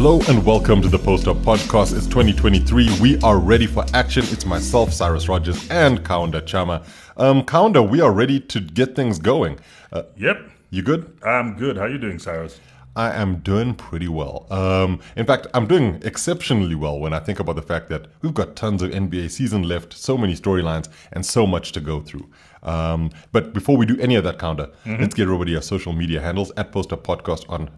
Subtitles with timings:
[0.00, 1.92] Hello and welcome to the Post Up Podcast.
[1.92, 3.00] It's 2023.
[3.00, 4.22] We are ready for action.
[4.28, 6.86] It's myself, Cyrus Rogers, and Kaunda Chama.
[7.16, 9.58] Um, Kaunda, we are ready to get things going.
[9.90, 11.18] Uh, Yep, you good?
[11.24, 11.76] I'm good.
[11.76, 12.60] How you doing, Cyrus?
[12.94, 14.46] I am doing pretty well.
[14.50, 18.32] Um, in fact, I'm doing exceptionally well when I think about the fact that we've
[18.32, 22.28] got tons of NBA season left, so many storylines, and so much to go through.
[22.62, 26.20] Um, but before we do any of that, Kaunda, let's get everybody our social media
[26.20, 27.68] handles at Post Up Podcast on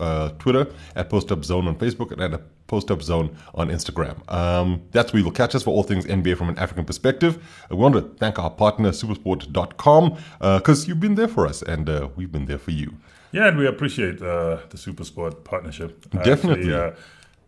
[0.00, 4.16] uh, Twitter, at Post Up Zone on Facebook, and at Post Up Zone on Instagram.
[4.32, 7.36] Um, that's where you'll catch us for all things NBA from an African perspective.
[7.70, 11.88] Uh, we want to thank our partner, supersport.com, because you've been there for us, and
[11.88, 12.94] uh, we've been there for you.
[13.32, 16.04] Yeah, and we appreciate uh, the Supersport partnership.
[16.14, 16.74] Uh, Definitely.
[16.74, 16.90] actually, uh,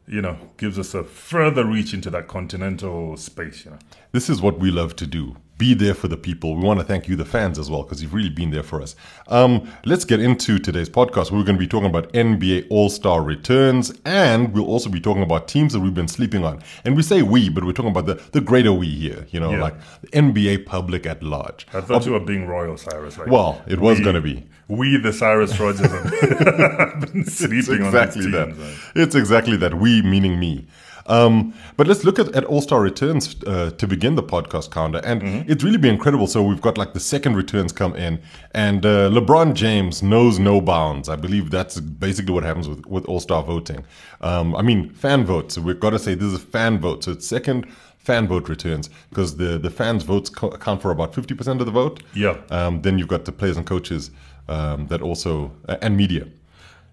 [0.07, 3.65] you know, gives us a further reach into that continental space.
[3.65, 3.79] You know.
[4.12, 5.37] This is what we love to do.
[5.57, 6.57] Be there for the people.
[6.57, 8.83] We want to thank you, the fans, as well, because you've really been there for
[8.83, 8.97] us.
[9.29, 11.31] Um, let's get into today's podcast.
[11.31, 15.23] We're going to be talking about NBA All Star returns, and we'll also be talking
[15.23, 16.61] about teams that we've been sleeping on.
[16.84, 19.53] And we say we, but we're talking about the, the greater we here, you know,
[19.53, 19.62] Yeah.
[19.62, 21.69] like the NBA public at large.
[21.73, 23.17] I thought you were being royal, Cyrus.
[23.17, 24.45] Like, Well, it was going to be.
[24.69, 26.11] We, the Cyrus Rogers, have
[27.12, 28.75] been It's exactly on that.
[28.95, 29.75] It's exactly that.
[29.75, 30.67] We meaning me.
[31.06, 35.03] Um, but let's look at, at All Star returns uh, to begin the podcast Kaunda,
[35.05, 35.51] and Mm-hmm.
[35.53, 36.27] it's really been incredible.
[36.27, 40.62] So we've got like the second returns come in, and uh, LeBron James knows no
[40.62, 41.11] bounds.
[41.11, 43.84] I believe that's basically what happens with, with All Star voting.
[44.23, 45.56] Um, I mean, fan votes.
[45.56, 47.05] So we've got to say this is a fan vote.
[47.05, 47.67] So it's second
[47.99, 51.67] fan vote returns because the the fans votes co- account for about fifty percent of
[51.67, 52.03] the vote.
[52.15, 52.39] Yeah.
[52.51, 54.11] Um, then you've got the players and coaches
[54.48, 56.27] um, that also uh, and media.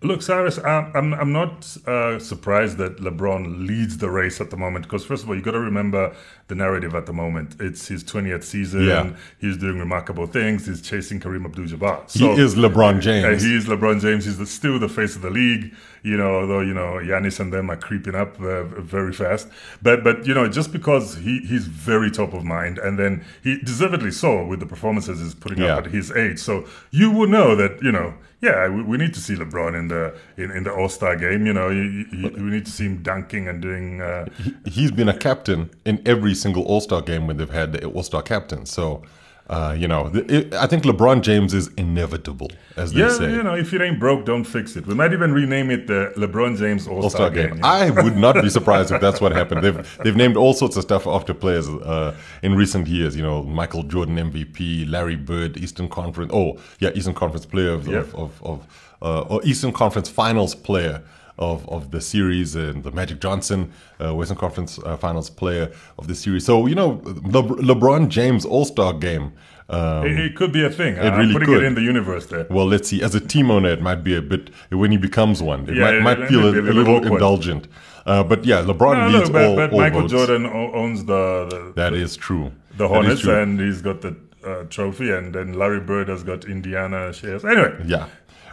[0.04, 4.86] Look, Cyrus, I'm, I'm, not uh, surprised that LeBron leads the race at the moment
[4.86, 6.16] because, first of all, you got to remember
[6.48, 7.58] the narrative at the moment.
[7.60, 8.88] It's his 20th season.
[8.88, 9.14] Yeah.
[9.40, 10.66] He's doing remarkable things.
[10.66, 12.12] He's chasing Kareem Abdul Jabbar.
[12.12, 13.44] He is LeBron Uh, James.
[13.44, 14.26] he is LeBron James.
[14.26, 15.72] He's the, still the face of the league.
[16.04, 19.48] You know, although you know Giannis and them are creeping up uh, very fast.
[19.82, 23.60] But but you know, just because he he's very top of mind, and then he
[23.60, 25.76] deservedly so with the performances he's putting Yeah.
[25.78, 26.40] up at his age.
[26.40, 28.14] So you would know that you know.
[28.44, 31.46] Yeah, we, we need to see LeBron in the in, in the All Star game.
[31.46, 34.02] You know, you, you, we need to see him dunking and doing.
[34.02, 34.26] Uh,
[34.66, 38.02] he's been a captain in every single All Star game when they've had the All
[38.02, 38.66] Star captain.
[38.66, 39.04] So,
[39.52, 43.32] uh, you know, it, I think LeBron James is inevitable, as they yeah, say.
[43.32, 44.88] you know, if it ain't broke, don't fix it.
[44.88, 47.56] We might even rename it the LeBron James All Star game.
[47.56, 47.60] game.
[47.64, 49.62] I would not be surprised if that's what happened.
[49.64, 53.16] They've they've named all sorts of stuff after players uh, in recent years.
[53.16, 56.32] You know, Michael Jordan MVP, Larry Bird, Eastern Conference.
[56.34, 58.14] Oh, yeah, Eastern Conference player of Yep.
[58.14, 58.68] of, of, of
[59.02, 61.04] uh, or Eastern Conference Finals player.
[61.42, 66.06] Of, of the series and the Magic Johnson uh, Western Conference uh, Finals player of
[66.08, 66.46] the series.
[66.46, 69.34] So you know Le- LeBron James All Star game.
[69.68, 71.00] Um, It, it could be a thing.
[71.00, 71.64] I'm really putting could.
[71.64, 72.46] it in the universe there.
[72.52, 73.02] well, let's see.
[73.02, 75.62] As a team owner, it might be a bit when he becomes one.
[75.68, 77.14] It Yeah, might, it- might it feel a, a little awkward.
[77.14, 77.68] indulgent.
[78.06, 80.14] Uh, but yeah, LeBron No, leads look, but, all, but all Michael votes.
[80.14, 80.46] Jordan
[80.82, 82.52] owns the the, That is true.
[82.78, 83.36] the Hornets, true.
[83.42, 84.14] and he's got the
[84.46, 87.44] uh, trophy, and then Larry Bird has got Indiana shares.
[87.46, 88.06] Anyway, Yeah.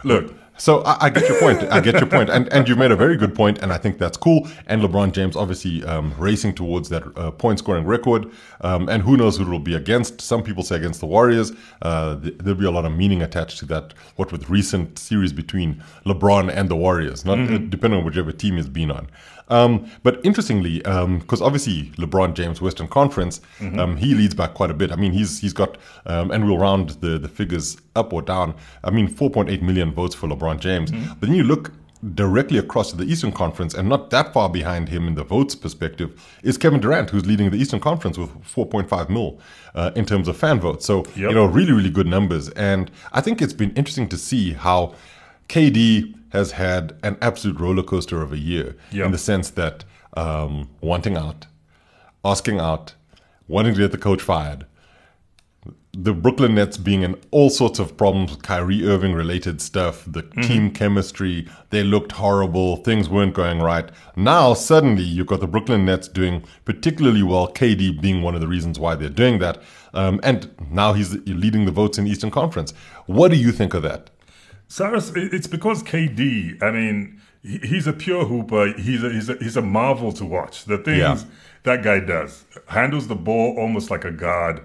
[0.03, 0.25] look,
[0.59, 1.63] So I, I get your point.
[1.71, 3.97] I get your point, and and you made a very good point, and I think
[3.97, 4.47] that's cool.
[4.67, 8.29] And LeBron James obviously um, racing towards that uh, point scoring record,
[8.61, 10.19] um, and who knows who it'll be against?
[10.19, 11.53] Some people say against the Warriors.
[11.81, 13.93] Uh, th- there'll be a lot of meaning attached to that.
[14.17, 18.57] What with recent series between LeBron and the Warriors, not uh, depending on whichever team
[18.57, 19.09] he's been on.
[19.49, 23.41] Um, but interestingly, because obviously LeBron James Western Conference,
[23.79, 24.91] um, he leads by quite a bit.
[24.91, 28.53] I mean, he's he's got, um, and we'll round the the figures up or down.
[28.83, 30.91] I mean, 4.8 million votes for LeBron James.
[30.91, 31.71] But then you look
[32.15, 35.53] directly across to the Eastern Conference, and not that far behind him in the votes
[35.55, 39.39] perspective is Kevin Durant, who's leading the Eastern Conference with 4.5 mil
[39.75, 40.85] uh, in terms of fan votes.
[40.85, 44.53] So you know, really really good numbers, and I think it's been interesting to see
[44.53, 44.95] how
[45.49, 49.05] KD has had an absolute roller coaster of a year Yeah.
[49.05, 49.83] in the sense that
[50.15, 51.45] um, wanting out,
[52.23, 52.93] asking out,
[53.47, 54.65] wanting to get the coach fired,
[55.91, 60.21] the Brooklyn Nets being in all sorts of problems with Kyrie Irving related stuff, the
[60.21, 63.89] team chemistry, they looked horrible, things weren't going right.
[64.15, 68.47] Now, suddenly, you've got the Brooklyn Nets doing particularly well, KD being one of the
[68.47, 69.61] reasons why they're doing that.
[69.95, 72.71] Um, and now he's leading the votes in Eastern Conference.
[73.07, 74.11] What do you think of that?
[74.69, 76.61] Cyrus, it's because KD.
[76.63, 78.73] I mean, he's a pure hooper.
[78.77, 80.65] He's a, he's a, he's a marvel to watch.
[80.65, 81.17] The things Yeah.
[81.63, 84.61] that guy does handles the ball almost like a guard.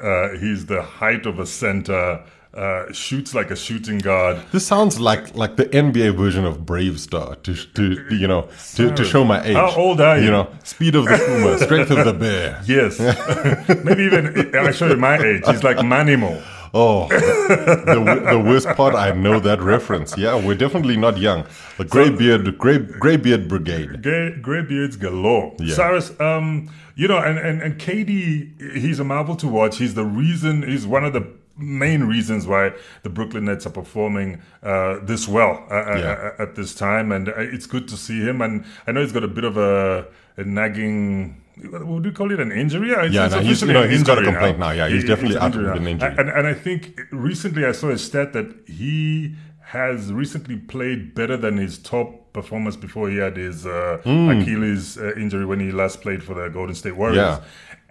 [0.00, 2.22] Uh, he's the height of a center.
[2.54, 4.38] Uh, shoots like a shooting guard.
[4.52, 9.04] This sounds like like the NBA version of BraveStarr to to you know to, to
[9.04, 9.54] show my age.
[9.54, 10.24] How old are you?
[10.26, 12.62] You know, speed of the puma, strength of the bear.
[12.66, 12.98] Yes,
[13.84, 15.42] maybe even I show you my age.
[15.46, 16.42] He's like Manimal.
[16.74, 20.16] Oh, the, the worst part, I know that reference.
[20.16, 21.46] Yeah, we're definitely not young.
[21.76, 24.02] The gray beard, gray, gray beard brigade.
[24.02, 25.54] Gray, gray beards galore.
[25.58, 25.74] Yeah.
[25.74, 29.78] Cyrus, um, you know, and, and, and KD, he's a marvel to watch.
[29.78, 31.26] He's the reason, he's one of the
[31.56, 32.72] main reasons why
[33.02, 36.30] the Brooklyn Nets are performing uh, this well uh, uh Yeah.
[36.38, 37.12] uh, at this time.
[37.12, 38.40] And uh, it's good to see him.
[38.40, 40.06] And I know he's got a bit of a,
[40.36, 41.42] a nagging.
[41.62, 42.40] Would you call it?
[42.40, 42.90] An injury?
[42.92, 44.70] It's- Yeah, it's no, he's- no, an he's got a complaint now.
[44.70, 46.14] Yeah, he's It- definitely out with an injury.
[46.18, 51.36] And, and I think recently I saw a stat that he has recently played better
[51.36, 56.00] than his top performance before he had his uh, Achilles uh, injury when he last
[56.00, 57.16] played for the Golden State Warriors.
[57.18, 57.40] Yeah.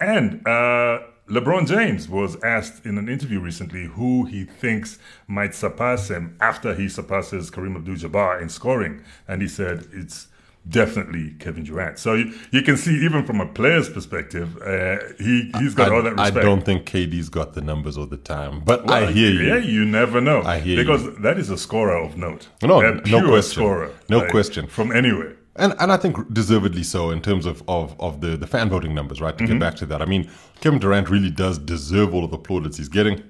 [0.00, 4.98] And uh, LeBron James was asked in an interview recently who he thinks
[5.28, 10.28] might surpass him after he surpasses Kareem Abdul-Jabbar in scoring, and he said it's
[10.68, 11.98] definitely Kevin Durant.
[11.98, 16.02] So you, you can see even from a player's perspective, uh, he he's got all
[16.02, 16.36] that respect.
[16.36, 19.40] I don't think KD's got the numbers all the time, but Well, I hear you.
[19.48, 20.42] Yeah, you never know.
[20.42, 21.16] I hear because you.
[21.22, 22.48] that is a scorer of note.
[22.62, 23.60] No, no question.
[23.62, 24.66] Scorer, No like, question.
[24.66, 25.36] From anywhere.
[25.56, 28.94] And and I think deservedly so in terms of, of, of the, the fan voting
[28.94, 29.36] numbers, right?
[29.36, 29.54] To Mm-hmm.
[29.54, 30.00] get back to that.
[30.00, 30.30] I mean,
[30.60, 33.22] Kevin Durant really does deserve all of the plaudits he's getting.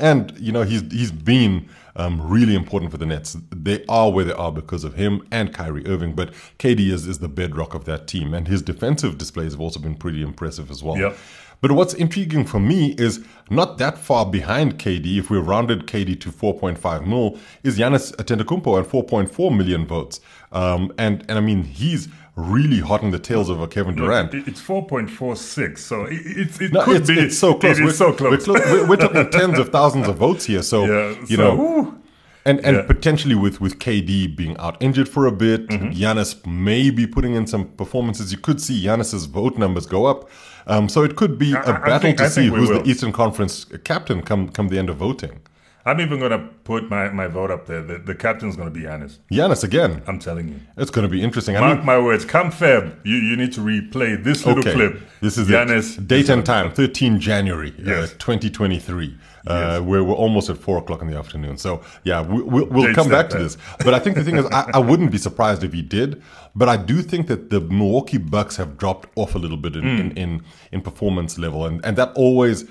[0.00, 3.36] And, you know, he's he's been um, really important for the Nets.
[3.50, 7.18] They are where they are because of him and Kyrie Irving, but KD is, is
[7.18, 8.34] the bedrock of that team.
[8.34, 10.96] And his defensive displays have also been pretty impressive as well.
[10.96, 11.16] Yep.
[11.60, 16.20] But what's intriguing for me is not that far behind KD, if we rounded KD
[16.20, 20.20] to 4.5 mil, is Giannis Antetokounmpo at 4.4 million votes.
[20.52, 24.34] Um, and, and I mean, he's really hot in the tails over Kevin Durant.
[24.34, 27.18] It- It's 4.46, so it, it, No, could it's, be.
[27.20, 27.78] it's so close.
[27.78, 28.46] It is we're, so close.
[28.48, 30.62] We're, we're, we're talking tens of thousands of votes here.
[30.62, 31.94] So, Yeah, you so, know,
[32.46, 32.82] and and Yeah.
[32.82, 35.90] potentially with with KD being out injured for a bit, Mm-hmm.
[35.90, 38.32] Giannis maybe putting in some performances.
[38.32, 40.28] You could see Giannis's vote numbers go up.
[40.66, 42.82] Um, so it could be a I- battle think- to see who's will.
[42.82, 45.40] the Eastern Conference captain come come the end of voting.
[45.86, 47.82] I'm even going to put my, my vote up there.
[47.82, 49.18] The, the captain's going to be Giannis.
[49.30, 50.02] Giannis again.
[50.06, 50.60] I'm telling you.
[50.78, 51.56] It's going to be interesting.
[51.56, 52.24] I Mark mean, my words.
[52.24, 55.00] Come Feb, you, you need to replay this little okay, clip.
[55.20, 55.98] this is Giannis.
[55.98, 56.08] it.
[56.08, 58.12] Date and time, 13 January, Yes.
[58.12, 59.16] uh, 2023.
[59.46, 59.82] Uh, Yes.
[59.82, 61.58] where we're almost at four o'clock in the afternoon.
[61.58, 63.58] So yeah, we, we'll, we'll come that back to this.
[63.84, 66.22] But I think the thing is, I, I wouldn't be surprised if he did.
[66.54, 69.82] But I do think that the Milwaukee Bucks have dropped off a little bit in,
[69.82, 70.00] Hmm.
[70.00, 70.42] in, in,
[70.72, 72.64] in performance level, and and that always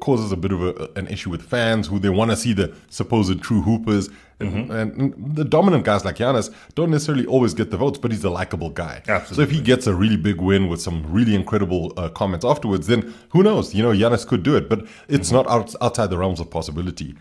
[0.00, 2.74] causes a bit of a, an issue with fans who they want to see the
[2.90, 4.08] supposed true hoopers.
[4.40, 4.72] Mm-hmm.
[4.72, 8.24] And, and the dominant guys like Giannis don't necessarily always get the votes, but he's
[8.24, 9.02] a likable guy.
[9.36, 12.86] So if he gets a really big win with some really incredible uh, comments afterwards,
[12.88, 13.72] then who knows?
[13.74, 15.36] You know, Giannis could do it, but it's Mm-hmm.
[15.36, 17.14] not out, outside the realms of possibility.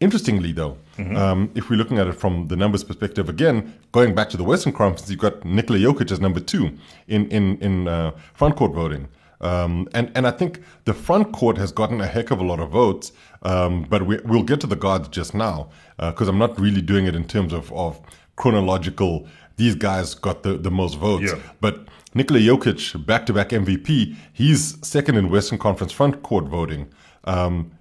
[0.00, 1.16] Interestingly, though, Mm-hmm.
[1.16, 4.44] um, if we're looking at it from the numbers perspective, again, going back to the
[4.44, 6.70] Western Conference, you've got Nikola Jokic as number two
[7.08, 9.08] in in in uh, front court voting.
[9.40, 12.60] Um, and, and I think the front court has gotten a heck of a lot
[12.60, 13.12] of votes,
[13.42, 17.06] um, but we, we'll get to the guards just now because I'm not really doing
[17.06, 18.00] it in terms of, of
[18.36, 19.28] chronological.
[19.56, 21.32] These guys got the, the most votes.
[21.32, 21.38] Yeah.
[21.60, 26.92] But Nikola Jokic, back to back MVP, he's second in Western Conference front court voting.
[27.24, 27.72] Um,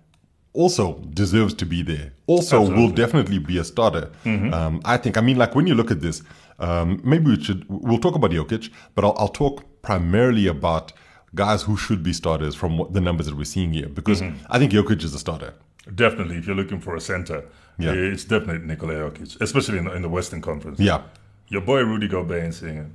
[0.54, 2.14] also deserves to be there.
[2.26, 4.10] Also will definitely be a starter.
[4.54, 5.18] Um, I think.
[5.18, 6.24] I mean, like when you look at this,
[6.60, 7.66] um, maybe we should.
[7.70, 10.94] We'll talk about Jokic, but I'll, I'll talk primarily about
[11.36, 14.46] guys who should be starters from what, the numbers that we're seeing here, because mm-hmm.
[14.50, 15.54] I think Jokic is a starter.
[15.94, 17.46] Definitely, if you're looking for a center,
[17.78, 17.92] Yeah.
[17.92, 20.80] it's definitely Nikola Jokic, especially in the, in the Western Conference.
[20.80, 21.04] Yeah.
[21.48, 22.88] Your boy Rudy Gobert ain't seeing it.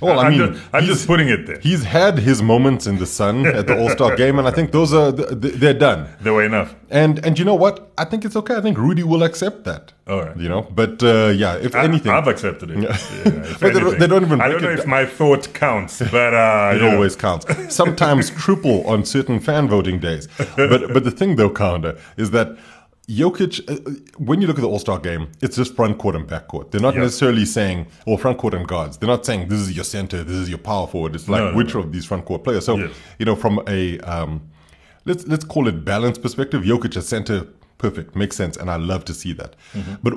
[0.00, 1.58] Well, I I'm mean, just, I'm just putting it there.
[1.60, 4.72] He's had his moments in the sun at the All Star game, and I think
[4.72, 6.08] those are th- th- they're done.
[6.20, 6.74] They were enough.
[6.90, 7.92] And and you know what?
[7.96, 8.56] I think it's okay.
[8.56, 9.92] I think Rudy will accept that.
[10.08, 10.36] All right.
[10.36, 12.78] You know, but uh, yeah, if I- anything, I've accepted it.
[12.82, 16.34] Yeah, But they don't- they don't even I don't know if my thought counts, but
[16.34, 16.92] uh, It yeah.
[16.94, 17.46] always counts.
[17.72, 20.26] Sometimes triple on certain fan voting days.
[20.56, 22.48] But but the thing though, Pounder, is that
[23.08, 26.26] Jokic, uh, when you look at the All Star game, it's just front court and
[26.26, 26.70] back court.
[26.70, 27.00] They're not Yeah.
[27.00, 28.96] necessarily saying, or front court and guards.
[28.96, 31.14] They're not saying this is your center, this is your power forward.
[31.16, 32.64] It's like No, no, which of these front court players.
[32.64, 32.90] So Yes.
[33.18, 34.42] you know, from a um,
[35.04, 37.46] let's let's call it balance perspective, Jokic at center,
[37.78, 39.56] perfect, makes sense, and I love to see that.
[39.74, 39.94] Mm-hmm.
[40.02, 40.14] But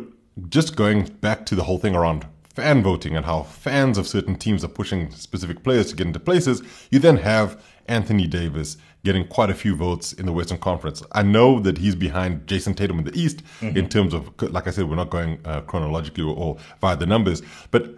[0.50, 4.36] just going back to the whole thing around fan voting and how fans of certain
[4.36, 6.62] teams are pushing specific players to get into places,
[6.92, 11.02] you then have Anthony Davis getting quite a few votes in the Western Conference.
[11.14, 14.72] I know that he's behind Jayson Tatum in the East in terms of, like I
[14.72, 17.96] said, we're not going uh, chronologically or, or via the numbers, but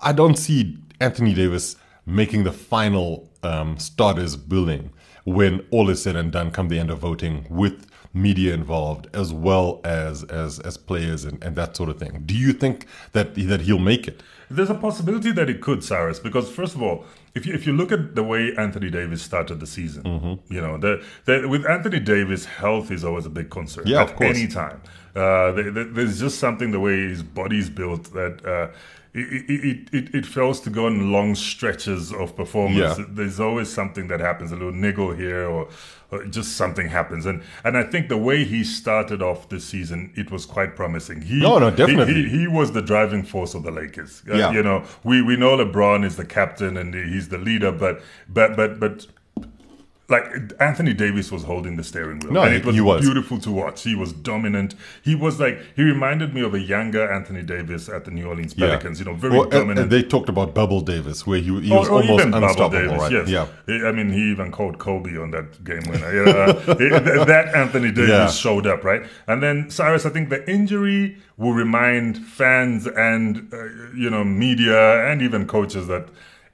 [0.00, 4.90] I don't see Anthony Davis making the final um, starters billing
[5.24, 9.32] when all is said and done come the end of voting with media involved as
[9.32, 12.22] well as as as players and, and that sort of thing.
[12.24, 14.22] Do you think that that he'll make it?
[14.48, 17.04] There's a possibility that it could, Cyrus, because first of all,
[17.36, 20.52] if you, if you look at the way Anthony Davis started the season, Mm-hmm.
[20.54, 23.84] you know, the, the, with Anthony Davis, health is always a big concern.
[23.86, 24.36] Yeah, at of course.
[24.36, 24.80] any time.
[25.14, 28.68] Uh, there- there- there's just something the way his body's built that uh,
[29.18, 32.98] it, it, it, fails to go on long stretches of performance.
[32.98, 33.04] Yeah.
[33.08, 35.68] There's always something that happens, a little niggle here or,
[36.10, 37.24] or just something happens.
[37.24, 41.22] And and I think the way he started off this season, it was quite promising.
[41.22, 42.14] He, No, no, definitely.
[42.14, 44.22] He, he was the driving force of the Lakers.
[44.28, 44.52] Uh, Yeah.
[44.52, 48.54] You know, we, we know LeBron is the captain and he's the leader, but but
[48.56, 49.06] but but
[50.08, 50.24] like
[50.60, 53.00] Anthony Davis was holding the steering wheel, No, and it was, he was.
[53.00, 53.82] beautiful to watch.
[53.82, 54.76] He was dominant.
[55.02, 58.54] He was like he reminded me of a younger Anthony Davis at the New Orleans
[58.54, 59.00] Pelicans.
[59.00, 59.90] You know, very Well, dominant.
[59.90, 63.12] they talked about Bubble Davis, where he, he was or almost even unstoppable, Davis, right?
[63.12, 63.28] Yes.
[63.28, 63.46] Yeah.
[63.66, 66.12] He- I mean, he even called Kobe on that game winner.
[66.14, 66.74] Yeah, uh,
[67.24, 68.28] that Anthony Davis Yeah.
[68.28, 69.02] showed up, right?
[69.26, 75.04] And then Cyrus, I think the injury will remind fans and uh, you know media
[75.10, 76.06] and even coaches that.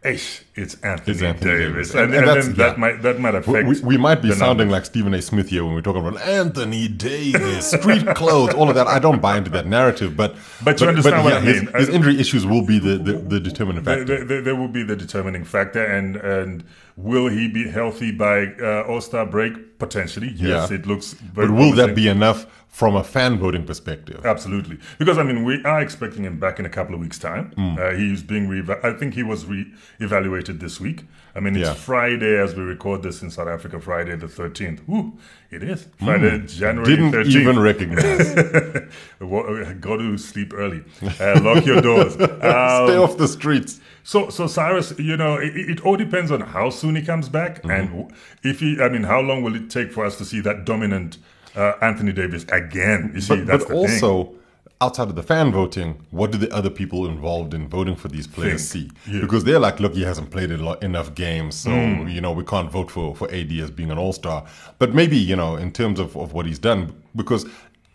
[0.04, 1.94] It's Anthony, It's Anthony Davis, Davis.
[1.94, 2.80] and, And- and then that yeah.
[2.80, 3.68] might that might affect.
[3.68, 4.72] We, we might be sounding numbers.
[4.72, 5.22] like Stephen A.
[5.22, 8.88] Smith here when we're talking about Anthony Davis, street clothes, all of that.
[8.88, 11.72] I don't buy into that narrative, but But you understand what I his, mean.
[11.74, 14.04] His I- injury issues will be the, the, the determining factor.
[14.04, 16.64] there, there- there will be the determining factor, and and
[16.96, 19.78] will he be healthy by uh, All Star break?
[19.78, 20.70] Potentially, yes.
[20.70, 20.76] Yeah.
[20.78, 21.12] It looks.
[21.14, 24.24] Very But will that be enough from a fan voting perspective?
[24.24, 27.52] Absolutely, because I mean, we are expecting him back in a couple of weeks' time.
[27.54, 27.76] Hmm.
[27.78, 28.64] Uh, he's being re.
[28.82, 31.04] I think he was re-evaluated this week.
[31.36, 31.74] I mean, it's Yeah.
[31.74, 33.78] Friday as we record this in South Africa.
[33.78, 34.80] Friday the thirteenth.
[34.88, 35.12] Ooh,
[35.50, 36.90] it is Friday, January Hmm.
[36.90, 37.36] Didn't thirteenth.
[37.36, 38.34] even recognize.
[39.80, 40.82] Go to sleep early.
[41.20, 42.16] Uh, lock your doors.
[42.42, 43.80] Um, Stay off the streets.
[44.02, 47.62] So, so Cyrus, you know, it, it all depends on how soon he comes back,
[47.62, 47.70] Mm-hmm.
[47.70, 48.12] and
[48.42, 51.18] if he, I mean, how long will it take for us to see that dominant
[51.56, 53.12] uh, Anthony Davis again?
[53.14, 54.02] You see, But, that's but the thing.
[54.04, 54.34] also,
[54.80, 58.26] outside of the fan voting, what do the other people involved in voting for these
[58.26, 58.90] players see?
[59.06, 59.20] Yeah.
[59.20, 62.08] Because they're like, look, he hasn't played a lot, enough games, so Hmm.
[62.08, 64.44] you know we can't vote for for AD as being an All Star.
[64.78, 67.46] But maybe you know, in terms of, of what he's done, because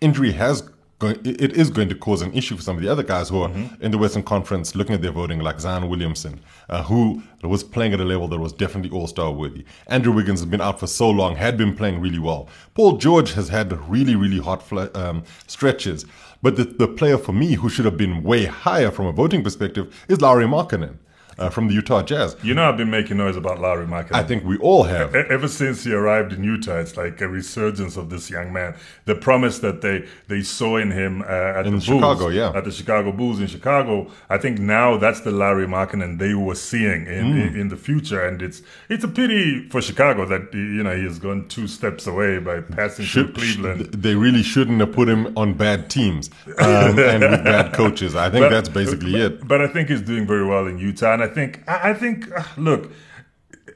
[0.02, 0.64] injury has.
[1.00, 3.42] Going, it is going to cause an issue for some of the other guys who
[3.44, 3.84] are Mm-hmm.
[3.84, 6.40] in the Western Conference looking at their voting, like Zion Williamson,
[6.70, 9.64] uh, who was playing at a level that was definitely All Star worthy.
[9.86, 12.50] Andrew Wiggins has been out for so long, had been playing really well.
[12.74, 16.04] Paul George has had really, really hot fl- um, stretches.
[16.42, 19.44] But the, the player for me who should have been way higher from a voting
[19.44, 20.98] perspective is Larry Markkanen
[21.38, 22.36] uh, from the Utah Jazz.
[22.44, 24.14] you know, I've been making noise about Larry Markkanen.
[24.16, 25.16] I think we all have.
[25.16, 28.76] E- Ever since he arrived in Utah, it's like a resurgence of this young man.
[29.06, 32.52] The promise that they, they saw in him uh, at In the Chicago, Bulls, yeah.
[32.56, 34.10] at the Chicago Bulls in Chicago.
[34.30, 37.38] I think now that's the Larry Markkanen they were seeing in, Hmm.
[37.40, 41.04] in, in the future, and it's it's a pity for Chicago that you know he
[41.04, 43.82] has gone two steps away by passing Should- to Cleveland.
[43.94, 46.30] they really shouldn't have put him on bad teams
[46.60, 48.16] um, and with bad coaches.
[48.16, 49.48] I think But- that's basically but, it.
[49.48, 52.32] But I think he's doing very well in Utah, and I think I, I think
[52.32, 52.92] uh, look,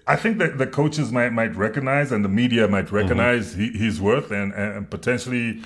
[0.07, 2.95] I think that the coaches might might recognize and the media might Mm-hmm.
[2.95, 5.61] recognize he, his worth and, and potentially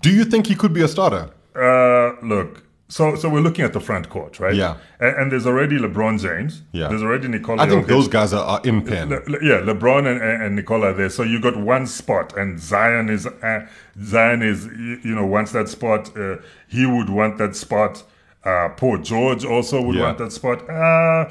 [0.00, 1.30] Do you think he could be a starter?
[1.54, 2.62] uh, look.
[2.88, 4.54] So so we're looking at the front court, right?
[4.54, 4.76] Yeah.
[5.00, 6.62] And, and there's already LeBron James.
[6.72, 6.86] Yeah.
[6.88, 7.62] There's already Nikola.
[7.64, 7.88] I think Jokic.
[7.88, 9.08] those guys are, are in pen.
[9.10, 11.10] Le- le- yeah, LeBron and, and, and Nicola there.
[11.10, 13.66] So you got one spot, and Zion is uh,
[14.04, 16.16] Zion is you, you know wants that spot.
[16.16, 16.36] Uh,
[16.68, 18.04] he would want that spot.
[18.46, 20.02] Uh, Paul George also would Yeah.
[20.04, 20.58] want that spot.
[20.70, 21.28] Uh,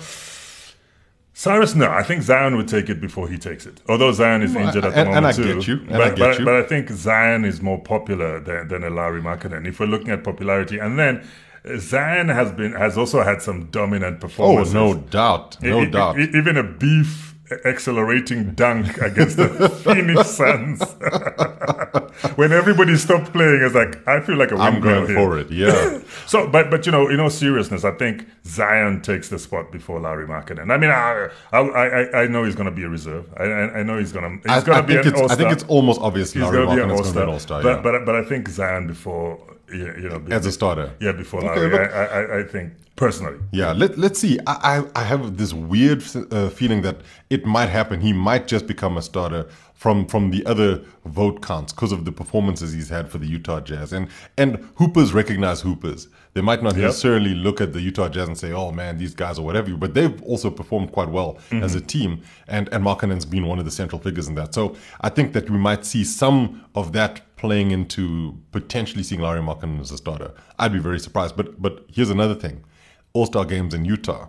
[1.38, 3.82] Cyrus, no, I think Zion would take it before he takes it.
[3.90, 5.54] Although Zion is injured at the and- and moment I too.
[5.56, 6.46] get you, and but, I get but, you.
[6.46, 9.68] but I think Zion is more popular than, than a Larry Markkanen.
[9.68, 11.24] If we're looking at popularity, and then
[11.66, 14.76] uh, Zion has been has also had some dominant performances.
[14.76, 15.58] Oh, no doubt.
[15.62, 16.18] No e- doubt.
[16.20, 17.25] e- even a beef
[17.66, 20.82] accelerating dunk against the Phoenix Suns.
[22.38, 25.16] when everybody stopped playing, it's like I feel like a I'm going here.
[25.16, 25.52] for it.
[25.52, 26.00] Yeah.
[26.28, 30.00] So, but but you know, in all seriousness, I think Zion takes the spot before
[30.00, 30.72] Larry Markkanen.
[30.72, 33.32] I mean, I I, I, I know he's going to be a reserve.
[33.38, 35.64] I, I know he's going to he's going to be an it's, I think it's
[35.66, 37.60] almost obvious he's Larry going to be an Markkanen's going to be all-star.
[37.60, 37.62] an all-star.
[37.64, 37.82] but, yeah.
[38.00, 39.40] but but I think Zion before
[39.72, 40.92] you you know As a starter.
[41.00, 41.72] Yeah, before Okay, Larry.
[41.72, 43.40] look- I, I I think personally.
[43.52, 44.40] Yeah, let, let's see.
[44.48, 46.98] I, I, I have this weird uh, feeling that
[47.30, 48.00] it might happen.
[48.02, 52.12] He might just become a starter from from the other vote counts because of the
[52.12, 53.92] performances he's had for the Utah Jazz.
[53.92, 56.08] And and hoopers recognize hoopers.
[56.34, 56.82] They might not Yep.
[56.84, 59.94] necessarily look at the Utah Jazz and say, "Oh man, these guys or whatever," but
[59.94, 62.22] they've also performed quite well as a team.
[62.48, 64.54] And and Markkanen's been one of the central figures in that.
[64.54, 69.42] So I think that we might see some of that playing into potentially seeing Larry
[69.42, 70.32] Markkanen as a starter.
[70.58, 71.36] I'd be very surprised.
[71.36, 72.64] But but here's another thing.
[73.16, 74.28] All Star games in Utah.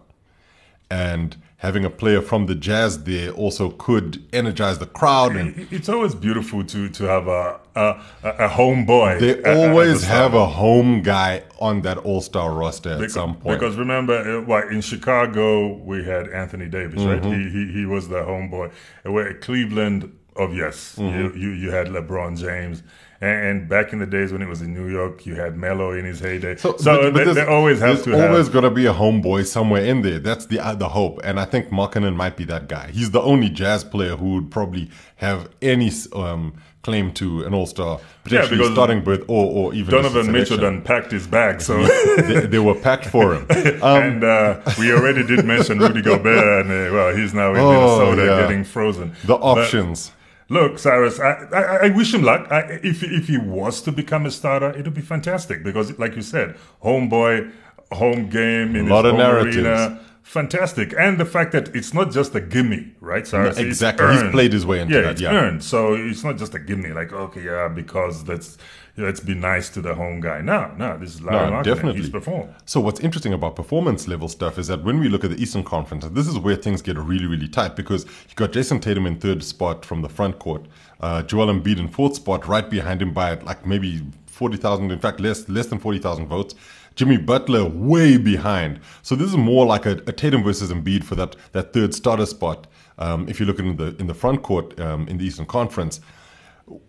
[0.88, 5.34] And having a player from the Jazz there also could energize the crowd.
[5.34, 7.88] And it's always beautiful to to have a a,
[8.22, 9.18] a home boy.
[9.18, 13.58] They always have a home guy on that All Star roster at because, some point.
[13.58, 17.20] Because remember, uh, what in Chicago we had Anthony Davis, right?
[17.20, 17.32] Mm-hmm.
[17.32, 18.70] He, he he was the home boy.
[19.02, 20.00] And Where Cleveland,
[20.36, 21.18] oh yes, Mm-hmm.
[21.18, 22.84] you, you you had LeBron James.
[23.20, 25.92] And, and back in the days when it was in New York, you had Melo
[25.92, 26.56] in his heyday.
[26.56, 30.02] So, they, there's- they always have to always going to be a homeboy somewhere in
[30.02, 30.18] there.
[30.18, 32.90] That's the uh, the hope, and I think Markkanen might be that guy.
[32.92, 37.64] He's the only Jazz player who would probably have any um, claim to an All
[37.66, 41.82] Star, potentially because starting berth or or even Donovan Mitchell done packed his bag, so
[42.16, 43.46] they, they were packed for him.
[43.82, 47.60] Um, and uh, we already did mention Rudy Gobert, and uh, well, he's now in
[47.60, 47.70] Oh,
[48.10, 48.40] Minnesota yeah.
[48.42, 49.12] getting frozen.
[49.24, 50.12] the But- options.
[50.48, 52.46] Look, Cyrus, I, I, I wish him luck.
[52.52, 56.14] I, if if he was to become a starter, it would be fantastic because, like
[56.14, 57.50] you said, homeboy,
[57.92, 59.56] home game in A lot his of home narratives.
[59.56, 60.92] arena, fantastic.
[60.98, 63.56] And the fact that it's not just a gimme, right, Cyrus?
[63.56, 64.12] It's exactly.
[64.12, 65.30] He's played his way into yeah, that, It's yeah.
[65.30, 66.90] earned, so it's not just a gimme.
[66.92, 68.58] Like, okay, yeah, because let's
[68.96, 70.40] let's be nice to the home guy.
[70.40, 72.00] No, no, this is Larry No, definitely.
[72.00, 72.52] He's performed.
[72.64, 75.62] So what's interesting about performance level stuff is that when we look at the Eastern
[75.62, 79.18] Conference, this is where things get really, really tight because you got Jayson Tatum in
[79.18, 80.66] third spot from the front court,
[81.00, 84.98] uh, Joel Embiid in fourth spot, right behind him by like maybe forty thousand, in
[84.98, 86.54] fact less less than forty thousand votes.
[86.96, 88.80] Jimmy Butler way behind.
[89.02, 92.26] So this is more like a, a Tatum versus Embiid for that that third starter
[92.26, 92.66] spot.
[92.98, 96.00] Um, if you look in the in the front court um, in the Eastern Conference,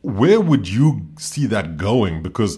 [0.01, 2.23] where would you see that going?
[2.23, 2.57] Because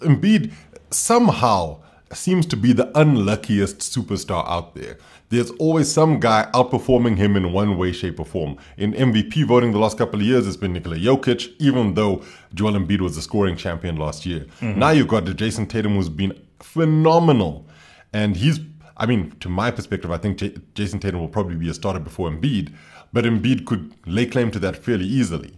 [0.00, 0.52] Embiid
[0.90, 1.80] somehow
[2.12, 4.98] seems to be the unluckiest superstar out there.
[5.30, 8.58] There's always some guy outperforming him in one way, shape, or form.
[8.76, 12.22] In MVP voting the last couple of years, it's been Nikola Jokic, even though
[12.52, 14.44] Joel Embiid was the scoring champion last year.
[14.60, 17.66] Now you've got the Jayson Tatum who's been phenomenal.
[18.12, 18.60] And he's,
[18.96, 22.00] I mean, to my perspective, I think J- Jayson Tatum will probably be a starter
[22.00, 22.72] before Embiid,
[23.12, 25.54] but Embiid could lay claim to that fairly easily.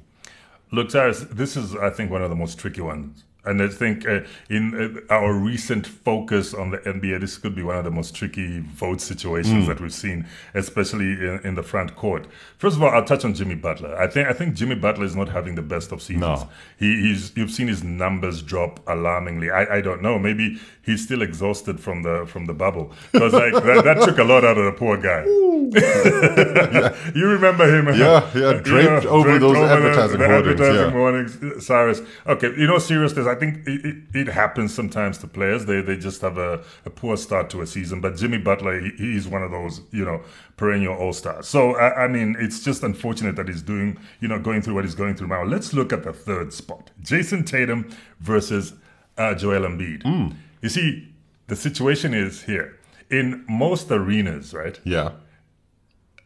[0.71, 3.25] Look, Cyrus, this is, I think, one of the most tricky ones.
[3.45, 7.63] And I think uh, in uh, our recent focus on the NBA, this could be
[7.63, 11.97] one of the most tricky vote situations that we've seen, especially in, in the front
[11.97, 12.27] court.
[12.59, 13.97] First of all, I'll touch on Jimmy Butler.
[13.99, 16.21] I think I think Jimmy Butler is not having the best of seasons.
[16.21, 16.49] No.
[16.79, 19.51] He, he's you've seen his numbers drop alarmingly.
[19.51, 20.18] I, I don't know.
[20.18, 24.25] Maybe he's still exhausted from the from the bubble because like that, that took a
[24.25, 25.25] lot out of the poor guy.
[27.14, 27.87] you remember him?
[27.99, 30.99] Yeah, yeah, draped over those the- advertising the hoardings, advertising yeah.
[30.99, 32.01] warnings, Cyrus.
[32.27, 33.27] Okay, you know, seriousness.
[33.35, 35.66] I think it, it, it happens sometimes to players.
[35.66, 38.01] They they just have a, a poor start to a season.
[38.01, 40.23] But Jimmy Butler, he, he's one of those, you know,
[40.57, 41.49] perennial all stars.
[41.49, 44.85] So I, I mean, it's just unfortunate that he's doing, you know, going through what
[44.85, 45.44] he's going through now.
[45.44, 48.75] Let's look at the third spot: Jayson Tatum versus
[49.18, 50.03] uh, Joel Embiid.
[50.03, 50.37] Hmm.
[50.62, 51.09] You see,
[51.49, 52.79] the situation is here
[53.11, 54.81] in most arenas, right?
[54.85, 55.12] Yeah.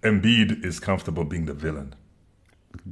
[0.03, 1.95] Embiid is comfortable being the villain,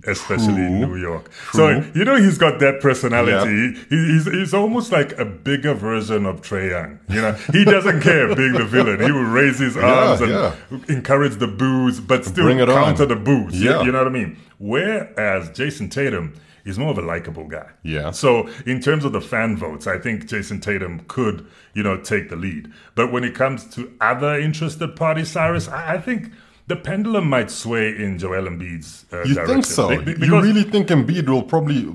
[0.05, 1.31] especially in New York.
[1.53, 3.57] So you know he's got that personality.
[3.57, 3.85] Yeah.
[3.89, 6.99] He, he's he's almost like a bigger version of Trae Young.
[7.09, 9.01] You know, he doesn't care being the villain.
[9.01, 10.55] He will raise his arms and yeah.
[10.89, 12.85] encourage the boos, but still Bring it on.
[12.85, 13.61] counter the boos.
[13.61, 13.83] You- Yeah.
[13.83, 14.37] you know what I mean?
[14.59, 17.69] Whereas Jayson Tatum is more of a likable guy.
[17.85, 18.11] Yeah.
[18.11, 22.29] So in terms of the fan votes, I think Jayson Tatum could, you know, take
[22.29, 22.73] the lead.
[22.97, 26.33] But when it comes to other interested parties, Cyrus, I, I think
[26.67, 29.55] the pendulum might sway in Joel Embiid's uh, You direction.
[29.55, 30.03] think so?
[30.03, 31.95] Be- you really think Embiid will probably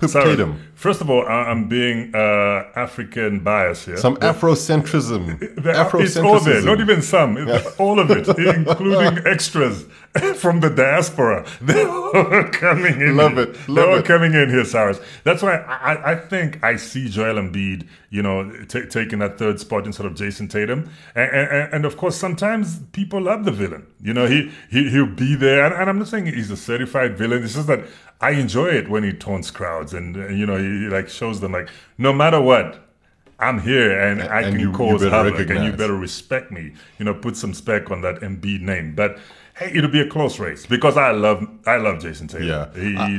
[0.00, 0.60] Tatum?
[0.78, 3.96] First of all, I'm being uh, African bias here.
[3.96, 5.40] Some Afrocentrism.
[5.64, 9.86] The- It's all there, not even some, It's all of it, including extras
[10.36, 11.44] from the diaspora.
[11.60, 13.16] They are coming in.
[13.16, 14.04] Love it, they love were it.
[14.04, 15.00] coming in here, Cyrus.
[15.24, 18.36] That's why I, I- think I see Joel Embiid, you know,
[18.66, 20.80] ta taking that third spot instead of Jayson Tatum.
[21.16, 23.84] And, and, and of course, sometimes people love the villain.
[24.00, 27.18] You know, he, he he'll be there, and, and I'm not saying he's a certified
[27.18, 27.42] villain.
[27.42, 27.80] It's just that
[28.20, 31.52] I enjoy it when he taunts crowds, and, you know, he, he like shows them
[31.52, 32.84] like, no matter what.
[33.40, 36.72] I'm here and I can you- you cause better havoc and you better respect me.
[36.98, 38.94] You know, put some spec on that Embiid name.
[38.96, 39.16] But
[39.58, 42.46] hey, it'll be a close race because I love I love Jayson Tatum.
[42.46, 42.68] Yeah,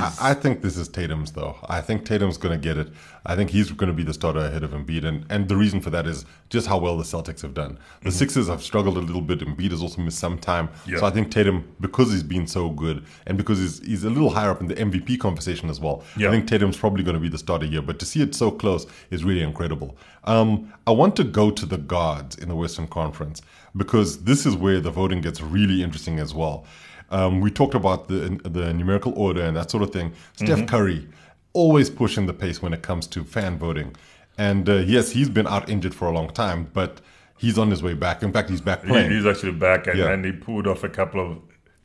[0.00, 1.56] I, I- think this is Tatum's though.
[1.68, 2.88] I think Tatum's going to get it.
[3.26, 5.80] I think he's going to be the starter ahead of Embiid, and and the reason
[5.80, 7.78] for that is just how well the Celtics have done.
[8.02, 9.40] The Sixers have struggled a little bit.
[9.40, 10.68] Embiid has also missed some time.
[10.68, 10.98] Mm-hmm.
[10.98, 14.30] So I think Tatum, because he's been so good, and because he's he's a little
[14.30, 16.02] higher up in the MVP conversation as well.
[16.16, 17.82] I think Tatum's probably going to be the starter here.
[17.82, 19.96] But to see it so close is really incredible.
[20.24, 23.42] Um, I want to go to the guards in the Western Conference
[23.76, 26.64] because this is where the voting gets really interesting as well.
[27.10, 30.12] Um, we talked about the the numerical order and that sort of thing.
[30.36, 31.08] Steph Curry
[31.52, 33.96] always pushing the pace when it comes to fan voting,
[34.38, 37.00] and uh, yes, he's been out injured for a long time, but
[37.38, 38.22] he's on his way back.
[38.22, 39.10] In fact, he's back playing.
[39.10, 40.10] he's actually back, and, Yeah.
[40.12, 41.38] and he pulled off a couple of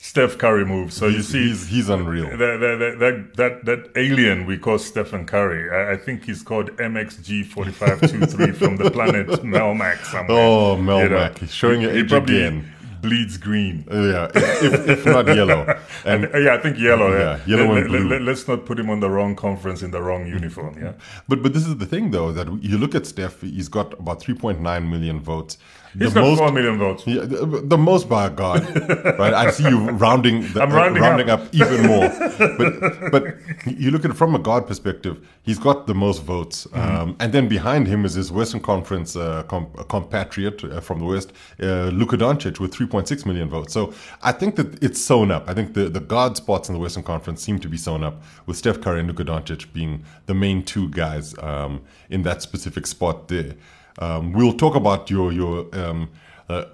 [0.05, 0.95] Steph Curry moves.
[0.95, 2.29] So you see, he's- he's unreal.
[2.37, 5.63] That that, that, that, that, alien we call Stephen Curry.
[5.71, 10.37] I, I think he's called MXG4523 from the planet Melmac somewhere.
[10.37, 11.39] Oh, Melmac.
[11.39, 12.71] He's showing your age again.
[13.01, 13.85] Bleeds green.
[13.91, 15.61] Uh, yeah, if, if, not yellow.
[16.05, 17.11] And, And yeah, I think yellow.
[17.11, 18.19] Yeah, Yeah, yellow let, and blue.
[18.19, 20.73] Let, us not put him on the wrong conference in the wrong uniform.
[20.79, 20.93] Yeah,
[21.27, 23.41] but but this is the thing though that you look at Steph.
[23.41, 25.57] He's got about 3.9 million votes.
[25.97, 27.03] He's the got most four million votes.
[27.07, 28.61] Yeah, the, the most by God,
[29.19, 29.33] right?
[29.33, 31.41] I see you rounding, the, I'm rounding up.
[31.53, 32.09] even more.
[32.57, 33.23] But but
[33.65, 35.25] you look at it from a guard perspective.
[35.43, 36.95] He's got the most votes, Mm-hmm.
[36.97, 41.05] um, and then behind him is his Western Conference uh, com- compatriot uh, from the
[41.05, 41.31] West,
[41.61, 43.71] uh, Luka Doncic, with 3.6 million votes.
[43.73, 45.49] So I think that it's sewn up.
[45.49, 48.21] I think the the guard spots in the Western Conference seem to be sewn up
[48.47, 52.85] with Steph Curry and Luka Doncic being the main two guys um, in that specific
[52.87, 53.53] spot there.
[53.99, 56.09] Um, we'll talk about your your um,
[56.49, 56.65] uh,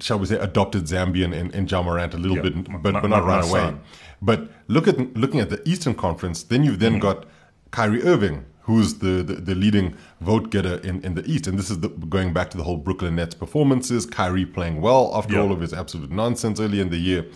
[0.00, 3.00] shall we say adopted Zambian in, in Ja Morant a little Yeah, bit, but, my-
[3.00, 3.74] but not right away.
[4.20, 6.92] But look at looking at the Eastern Conference, then you've Mm-hmm.
[6.92, 7.26] then got
[7.72, 11.46] Kyrie Irving, who's the, the, the leading vote getter in, in the East.
[11.46, 15.10] And this is the, going back to the whole Brooklyn Nets performances, Kyrie playing well
[15.14, 17.26] after all of his absolute nonsense early in the year.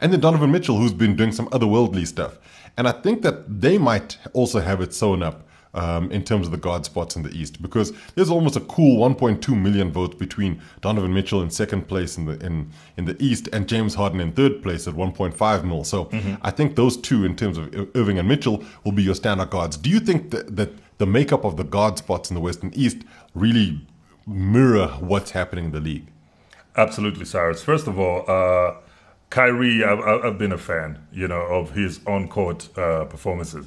[0.00, 2.38] And then Donovan Mitchell, who's been doing some otherworldly stuff.
[2.76, 6.52] And I think that they might also have it sewn up um, in terms of
[6.52, 10.60] the guard spots in the East because there's almost a cool 1.2 million votes between
[10.80, 14.32] Donovan Mitchell in second place in the in in the East and James Harden in
[14.32, 15.84] third place at 1.5 mil.
[15.84, 16.10] So
[16.42, 19.76] I think those two, in terms of Irving and Mitchell, will be your standout guards.
[19.76, 22.76] Do you think that, that the makeup of the guard spots in the West and
[22.76, 22.98] East
[23.34, 23.86] really
[24.26, 26.06] mirror what's happening in the league?
[26.76, 27.62] Absolutely, Cyrus.
[27.62, 28.76] First of all, uh,
[29.30, 33.66] Kyrie, I've, I've I've been a fan, you know, of his on-court uh, performances.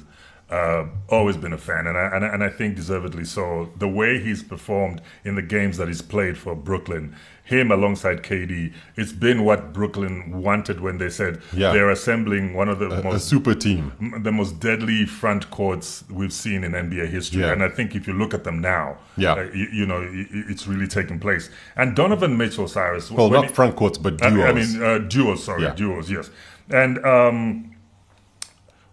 [0.52, 3.70] Uh, always been a fan, and I, and I and I think deservedly so.
[3.78, 8.74] The way he's performed in the games that he's played for Brooklyn, him alongside KD,
[8.96, 11.72] it's been what Brooklyn wanted when they said Yeah.
[11.72, 13.92] they're assembling one of the A most super team.
[13.98, 17.40] m- the most deadly front courts we've seen in NBA history.
[17.42, 17.52] Yeah.
[17.52, 19.32] And I think if you look at them now, Yeah.
[19.32, 21.48] uh, you, you know, i- i- it's really taking place.
[21.76, 23.10] And Donovan Mitchell, Cyrus.
[23.10, 24.36] Well, not he- front courts, but I duos.
[24.36, 25.74] mean, I mean uh, duos, sorry, Yeah.
[25.74, 26.30] duos, yes.
[26.70, 27.71] And um,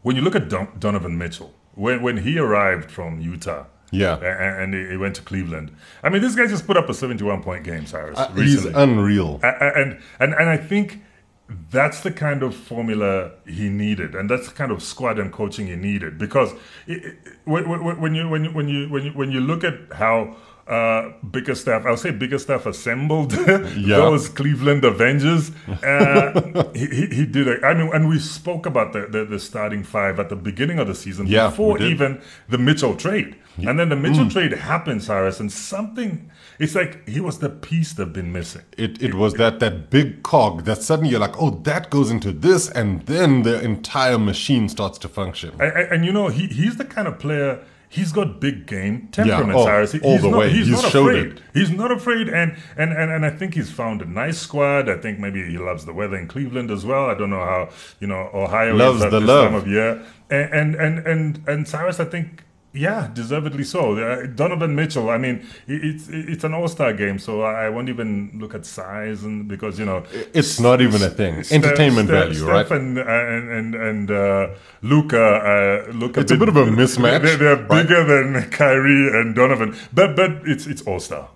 [0.02, 4.18] when you look at Don- Donovan Mitchell, when, when he arrived from Utah, Yeah.
[4.22, 5.72] a- and, he- went to Cleveland,
[6.04, 8.20] I mean, this guy just put up a 71 point game, Cyrus.
[8.20, 9.40] Uh, he's unreal.
[9.44, 11.02] And and and I think
[11.72, 15.66] that's the kind of formula he needed, and that's the kind of squad and coaching
[15.68, 16.18] he needed.
[16.20, 16.54] Because
[16.86, 19.64] it, it, when, when when you when you when you when you when you look
[19.64, 20.36] at how
[20.70, 23.32] uh, Bickerstaff, I'll say Bickerstaff assembled
[23.88, 25.52] those Cleveland Avengers.
[25.90, 27.48] Uh, he, he, he did.
[27.48, 30.78] A, I mean, and we spoke about the, the the starting five at the beginning
[30.78, 31.78] of the season Yeah, before.
[31.78, 31.90] Mm.
[31.90, 33.36] even the Mitchell trade.
[33.58, 36.30] And then the Mitchell trade happens, Cyrus, and something.
[36.60, 38.64] It's like he was the piece that been missing.
[38.78, 42.32] It, it was that, that big cog that suddenly you're like, oh, that goes into
[42.32, 45.52] this, and then the entire machine starts to function.
[45.60, 47.64] And, and, and you know, he, he's the kind of player.
[47.92, 49.92] He's got big game temperament, oh, Cyrus.
[49.94, 50.50] He- all he's the not, way.
[50.52, 51.26] He's, He's not showed afraid.
[51.38, 51.42] it.
[51.56, 54.88] He's not afraid, and, and and and I think he's found a nice squad.
[54.88, 57.06] I think maybe he loves the weather in Cleveland as well.
[57.10, 59.46] I don't know how you know Ohio Loves is at the this love.
[59.50, 60.06] time of year.
[60.30, 62.44] And and and and, and Cyrus, I think.
[62.72, 63.98] Yeah, deservedly so.
[63.98, 65.10] Uh, Donovan Mitchell.
[65.10, 69.24] I mean, it's it's an All Star game, so I won't even look at size
[69.24, 70.04] and because you know
[70.36, 71.42] It's not even a thing.
[71.44, 72.72] Steph- Entertainment Steph- value, Steph right?
[72.80, 74.48] And and and, and uh,
[74.84, 75.20] Luka,
[75.90, 76.20] uh, Luka.
[76.20, 77.88] It's a bit of a mismatch, They're, they're right?
[77.88, 81.28] bigger than Kyrie and Donovan, but but it's it's all star.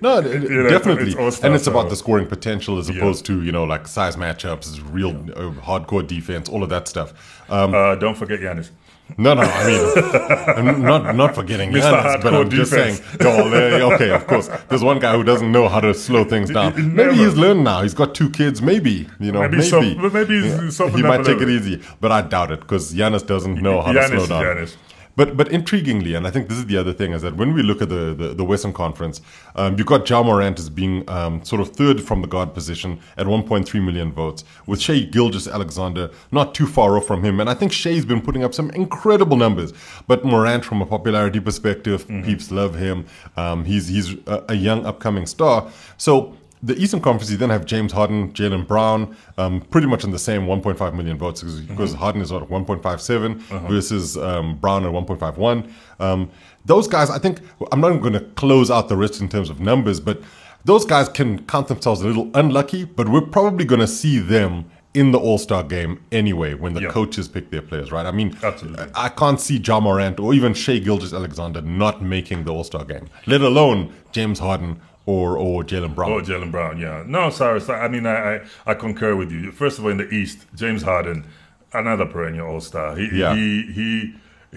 [0.00, 1.12] No, You know, definitely.
[1.12, 4.16] it's and it's so- about the scoring potential as opposed to, you know, like size
[4.16, 7.12] matchups, real uh, hardcore defense, all of that stuff.
[7.50, 8.70] Um, Uh, don't forget Giannis.
[9.16, 11.72] No, no, I mean, I'm not not forgetting.
[11.72, 12.98] Giannis, but I'm just defense.
[12.98, 13.18] saying.
[13.20, 14.48] Oh, okay, of course.
[14.68, 16.94] There's one guy who doesn't know how to slow things down.
[16.94, 17.82] Maybe he's learned now.
[17.82, 18.60] He's got two kids.
[18.60, 22.12] Maybe you know, Maybe maybe so- maybe he's softened he might take it easy, but
[22.12, 24.44] I doubt it because Giannis doesn't know how to slow down.
[24.44, 24.76] Giannis.
[25.18, 27.64] But but intriguingly, and I think this is the other thing, is that when we
[27.64, 29.20] look at the, the, the Western Conference,
[29.56, 33.00] um, you've got Ja Morant as being um, sort of third from the guard position
[33.16, 37.40] at 1.3 million votes, with Shai Gilgeous-Alexander not too far off from him.
[37.40, 39.72] And I think Shai's been putting up some incredible numbers.
[40.06, 43.04] But Morant, from a popularity perspective, peeps love him.
[43.36, 45.68] Um, he's he's a, a young upcoming star.
[45.96, 50.10] So the Eastern Conference, you then have James Harden, Jaylen Brown, um, pretty much in
[50.10, 54.92] the same 1.5 million votes because, because Harden is at 1.57 versus um, Brown at
[54.92, 55.70] 1.51.
[56.00, 56.30] Um,
[56.64, 57.40] those guys, I think,
[57.72, 60.20] I'm not going to close out the rest in terms of numbers, but
[60.64, 64.64] those guys can count themselves a little unlucky, but we're probably going to see them
[64.94, 66.90] in the All Star game anyway when the Yeah.
[66.90, 68.04] coaches pick their players, right?
[68.06, 68.86] I mean, Absolutely.
[68.94, 73.08] I can't see Ja Morant or even Shai Gilgeous-Alexander not making the All Star game,
[73.26, 74.80] let alone James Harden
[75.12, 76.12] or or Jaylen Brown.
[76.12, 77.02] Oh, Jaylen Brown, yeah.
[77.06, 79.50] No, Cyrus, I mean, I, I, I concur with you.
[79.52, 81.24] First of all, in the East, James Harden,
[81.72, 82.94] another perennial All Star.
[82.96, 83.34] He, Yeah.
[83.34, 83.88] he he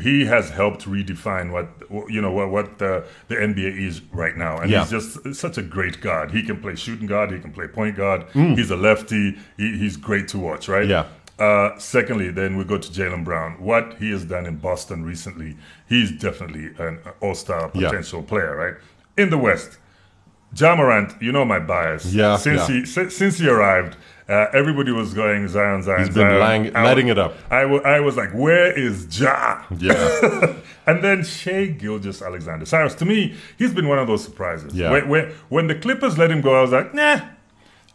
[0.08, 1.68] he has helped redefine what
[2.16, 4.82] you know what what the, the NBA is right now, and Yeah.
[4.86, 6.32] he's just such a great guard.
[6.32, 8.26] He can play shooting guard, he can play point guard.
[8.34, 9.38] He's a lefty.
[9.58, 10.86] He, he's great to watch, right?
[10.88, 10.90] Mm.
[10.90, 11.06] Yeah.
[11.46, 13.52] Uh, secondly, then we go to Jaylen Brown.
[13.60, 15.56] What he has done in Boston recently,
[15.90, 17.90] he's definitely an all-star Yeah.
[17.90, 18.76] potential player, right?
[19.18, 19.78] In the West,
[20.56, 22.14] Ja Morant, you know my bias.
[22.14, 22.76] Yeah, Since yeah.
[22.82, 23.96] he si- since he arrived,
[24.28, 26.40] uh, everybody was going Zion, Zion, He's been Zion.
[26.40, 27.36] lying- I lighting it up.
[27.50, 29.62] I I was like, where is Ja?
[29.78, 30.54] Yeah.
[30.88, 32.66] and then Shai Gilgeous-Alexander.
[32.66, 34.74] Cyrus, to me, he's been one of those surprises.
[34.74, 34.92] Yeah.
[34.92, 37.20] When, when, when the Clippers let him go, I was like, nah.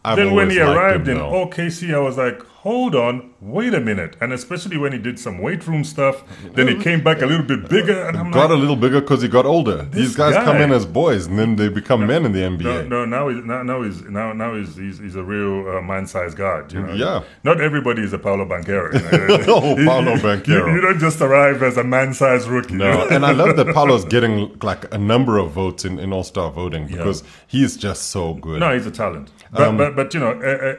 [0.03, 1.45] I've then when he arrived him, in though.
[1.47, 3.13] OKC, I was like, hold on,
[3.57, 4.13] wait a minute.
[4.21, 6.15] And especially when he did some weight room stuff,
[6.55, 8.99] then he came back a little bit bigger, and I'm got like, a little bigger
[9.01, 9.77] because he got older.
[9.99, 12.63] These guys guy- come in as boys and then they become men in the NBA.
[12.63, 15.81] no, no now he's now, now he's now now he's he's, he's a real uh,
[15.81, 16.73] man-sized guard.
[16.73, 17.23] You know, Yeah.
[17.43, 18.89] Not everybody is a Paolo Banchero.
[18.93, 19.43] you know.
[19.55, 20.13] Oh, Paolo
[20.47, 22.75] You- You, you don't just arrive as a man-sized rookie.
[22.75, 26.23] No, and I love that Paolo's getting like a number of votes in, in All
[26.23, 28.59] Star voting because he's just so good.
[28.59, 29.27] No, he's a talent.
[29.51, 30.33] But, Um, but, but you know,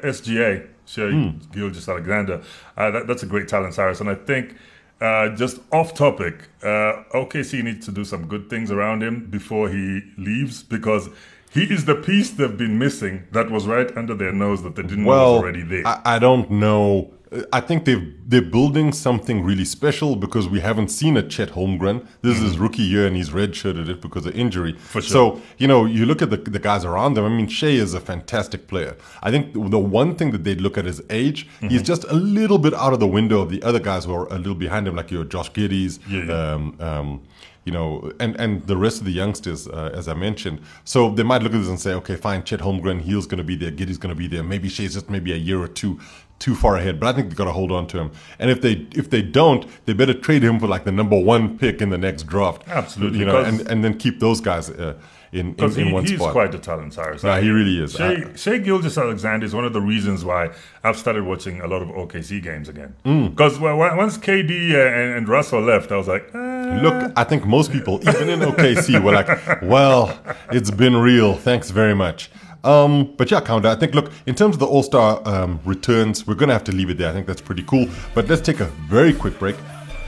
[0.04, 1.28] SGA, Shai Hmm.
[1.52, 2.40] Gilgeous-Alexander,
[2.76, 4.00] uh, that, that's a great talent, Cyrus.
[4.00, 4.54] And I think,
[5.00, 9.68] uh, just off topic, uh, OKC needs to do some good things around him before
[9.68, 11.08] he leaves because
[11.50, 14.82] he is the piece they've been missing that was right under their nose that they
[14.82, 15.86] didn't know well, was already there.
[15.86, 17.10] I, I don't know.
[17.52, 22.06] I think they've they're building something really special because we haven't seen a Chet Holmgren.
[22.22, 24.76] This is his rookie year and he's redshirted it because of injury.
[24.90, 25.02] Sure.
[25.02, 27.24] So you know, you look at the the guys around them.
[27.24, 28.96] I mean, Shai is a fantastic player.
[29.22, 31.46] I think the one thing that they'd look at is age.
[31.46, 31.68] Mm-hmm.
[31.68, 34.26] He's just a little bit out of the window of the other guys who are
[34.32, 35.98] a little behind him, like your Josh Giddeys.
[36.08, 36.52] Yeah, yeah.
[36.52, 37.22] Um, um,
[37.68, 40.62] you know, and, and the rest of the youngsters, uh, as I mentioned.
[40.84, 43.44] So they might look at this and say, okay, fine, Chet Holmgren, he's going to
[43.44, 44.42] be there, Giddey's going to be there.
[44.42, 46.00] Maybe Shai's just maybe a year or two
[46.38, 47.00] too far ahead.
[47.00, 48.10] But I think they've got to hold on to him.
[48.38, 51.58] And if they if they don't, they better trade him for like the number one
[51.58, 52.62] pick in the next draft.
[52.68, 54.94] Absolutely, You know, and, and then keep those guys uh,
[55.32, 56.28] in, in, he, one he's spot.
[56.28, 57.22] He's quite a talent, Cyrus.
[57.22, 57.92] Yeah, he really is.
[57.92, 60.50] Shai, I- Shai Gilgeous-Alexander is one of the reasons why
[60.82, 62.94] I've started watching a lot of OKC games again.
[63.04, 63.30] Mm.
[63.30, 67.72] Because once KD and, and Russell left, I was like, eh, Look, I think most
[67.72, 70.18] people, even in OKC, were like, well,
[70.50, 71.34] it's been real.
[71.34, 72.30] Thanks very much.
[72.64, 76.26] Um, but yeah, Kaunda, I think, look, in terms of the All Star um, returns,
[76.26, 77.08] we're going to have to leave it there.
[77.08, 77.86] I think that's pretty cool.
[78.14, 79.56] But let's take a very quick break.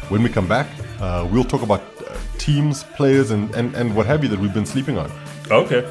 [0.09, 0.67] When we come back,
[1.01, 4.55] uh, we'll talk about uh, teams, players, and, and, and what have you that we've
[4.55, 5.11] been sleeping on.
[5.51, 5.89] okay.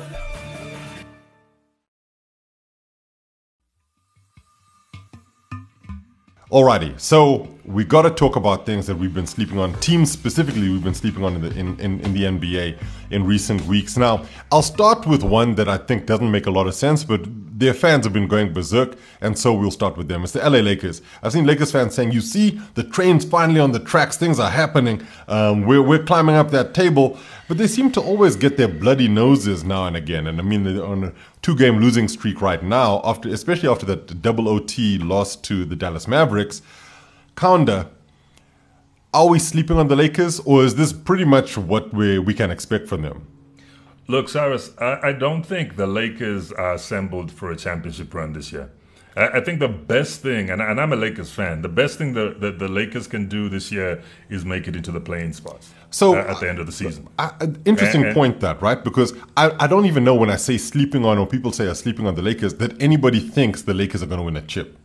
[6.52, 9.74] Alrighty, so we got to talk about things that we've been sleeping on.
[9.76, 12.78] Teams specifically, we've been sleeping on in the in, in, in the NBA
[13.12, 13.96] in recent weeks.
[13.96, 17.22] Now, I'll start with one that I think doesn't make a lot of sense, but
[17.60, 20.24] their fans have been going berserk, and so we'll start with them.
[20.24, 21.04] It's the LA Lakers.
[21.22, 24.18] I've seen Lakers fans saying, "You see, the train's finally on the tracks.
[24.18, 25.06] Things are happening.
[25.28, 29.08] Um, we're we're climbing up that table." But they seem to always get their bloody
[29.08, 30.26] noses now and again.
[30.26, 34.22] And I mean, they're on a two-game losing streak right now, after especially after that
[34.24, 36.64] double OT loss to the Dallas Mavericks.
[37.40, 37.88] Kaunda,
[39.14, 42.52] are we sleeping on the Lakers, or is this pretty much what we we can
[42.52, 43.26] expect from them?
[44.10, 48.52] Look, Cyrus, I, I don't think the Lakers are assembled for a championship run this
[48.52, 48.70] year.
[49.16, 52.14] I, I think the best thing, and, and I'm a Lakers fan, the best thing
[52.16, 55.72] that, that the Lakers can do this year is make it into the playing spots
[55.92, 57.08] So- uh, at the end of the season.
[57.18, 60.36] I, I- interesting uh, point that right because I, I don't even know when I
[60.38, 63.74] say sleeping on or people say are sleeping on the Lakers that anybody thinks the
[63.74, 64.76] Lakers are going to win a chip.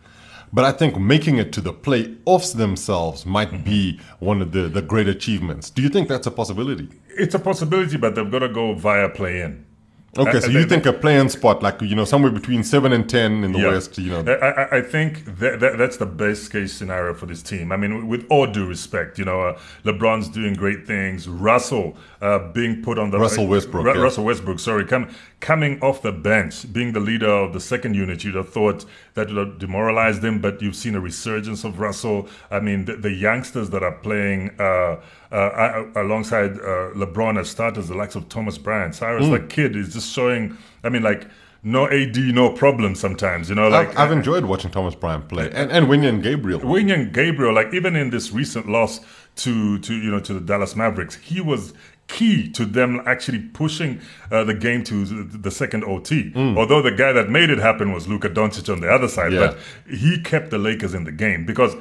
[0.54, 3.64] But I think making it to the playoffs themselves might Mm-hmm.
[3.64, 5.68] be one of the, the great achievements.
[5.68, 6.88] Do you think that's a possibility?
[7.08, 9.66] It's a possibility, but they've got to go via play in.
[10.16, 13.44] Okay, so you think a play-in spot, like you know, somewhere between seven and ten
[13.44, 13.68] in the Yeah.
[13.68, 17.26] West, you know, I, I, I think that, that that's the best case scenario for
[17.26, 17.72] this team.
[17.72, 21.28] I mean, with all due respect, you know, uh, LeBron's doing great things.
[21.28, 24.00] Russell uh, being put on the Russell Westbrook, yeah.
[24.00, 28.24] Russell Westbrook, sorry, com- coming off the bench, being the leader of the second unit.
[28.24, 32.28] You'd have thought that would have demoralized him, but you've seen a resurgence of Russell.
[32.50, 35.00] I mean, the, the youngsters that are playing uh,
[35.34, 39.32] uh, alongside uh, LeBron as starters, the likes of Thomas Bryant, Cyrus, Mm.
[39.40, 40.56] the kid is just showing.
[40.82, 41.26] I mean, like.
[41.66, 42.94] No AD, no problem.
[42.94, 46.60] Sometimes, you know, like I've, I've enjoyed watching Thomas Bryant play and and Wenyen Gabriel.
[46.60, 49.00] William Gabriel, like even in this recent loss
[49.36, 51.72] to to you know to the Dallas Mavericks, he was
[52.06, 53.98] key to them actually pushing
[54.30, 56.32] uh, the game to the second OT.
[56.36, 59.46] Although the guy that made it happen was Luka Doncic on the other side, Yeah.
[59.46, 61.74] but he kept the Lakers in the game because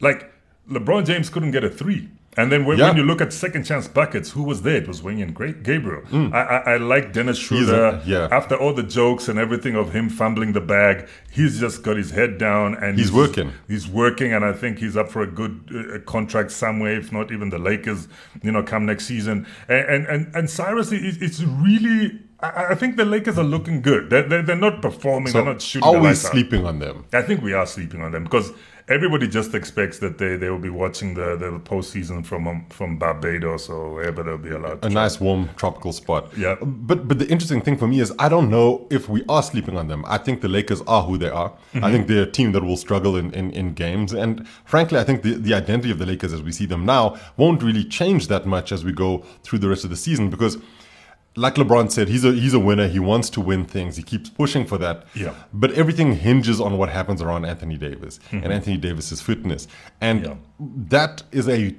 [0.00, 0.30] like
[0.70, 2.10] LeBron James couldn't get a three.
[2.40, 2.88] And then when, Yeah.
[2.88, 4.76] when you look at second chance buckets, who was there?
[4.82, 6.02] It was Wenyen Gra- Gabriel.
[6.12, 8.00] I, I, I like Dennis a- Schroeder.
[8.06, 8.28] yeah.
[8.38, 12.10] After all the jokes and everything of him fumbling the bag, he's just got his
[12.18, 13.52] head down and He's working.
[13.68, 17.30] He's working, and I think he's up for a good uh, contract somewhere, if not
[17.30, 18.08] even the Lakers,
[18.42, 19.46] you know, come next season.
[19.68, 22.20] And and and, and Cyrus, it, it's really.
[22.42, 24.08] I, think the Lakers are looking good.
[24.08, 25.30] They're, they're, they're not performing.
[25.34, 25.86] they're not shooting.
[25.86, 27.04] are we sleeping on them?
[27.12, 28.50] I think we are sleeping on them because
[28.90, 32.98] everybody just expects that they, they will be watching the, the postseason from um, from
[32.98, 34.78] Barbados or wherever they'll be allowed.
[34.84, 34.90] a To.
[34.90, 36.36] nice warm tropical spot.
[36.36, 36.56] Yeah.
[36.60, 39.76] But but the interesting thing for me is I don't know if we are sleeping
[39.78, 40.04] on them.
[40.06, 41.50] I think the Lakers are who they are.
[41.50, 41.84] Mm-hmm.
[41.84, 44.12] I think they're a team that will struggle in, in, in games.
[44.12, 47.16] And frankly, I think the, the identity of the Lakers as we see them now
[47.36, 50.58] won't really change that much as we go through the rest of the season because
[51.36, 52.88] like LeBron said, he's a he's a winner.
[52.88, 53.96] He wants to win things.
[53.96, 55.04] He keeps pushing for that.
[55.14, 55.34] Yeah.
[55.52, 59.68] But everything hinges on what happens around Anthony Davis and Anthony Davis's fitness,
[60.00, 60.34] and Yeah.
[60.88, 61.74] that is a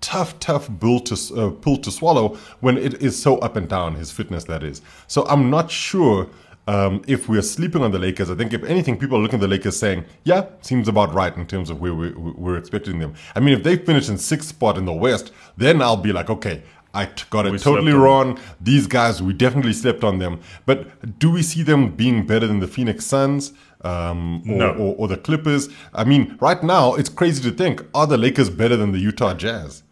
[0.00, 3.94] tough, tough bull to uh, pill to swallow when it is so up and down.
[3.94, 4.82] His fitness, that is.
[5.06, 6.28] So I'm not sure.
[6.68, 9.40] Um, if we're sleeping on the Lakers, I think if anything, people are looking at
[9.40, 13.14] the Lakers saying, "Yeah, seems about right in terms of where we, we're expecting them."
[13.34, 16.28] I mean, if they finish in sixth spot in the West, then I'll be like,
[16.30, 18.38] "Okay, I t- got it We totally wrong." on.
[18.60, 20.40] These guys, we definitely slept on them.
[20.66, 24.70] But do we see them being better than the Phoenix Suns um, or, No.
[24.72, 25.68] or, or the Clippers?
[25.94, 29.34] I mean, right now, it's crazy to think are the Lakers better than the Utah
[29.34, 29.82] Jazz?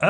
[0.00, 0.06] Uh,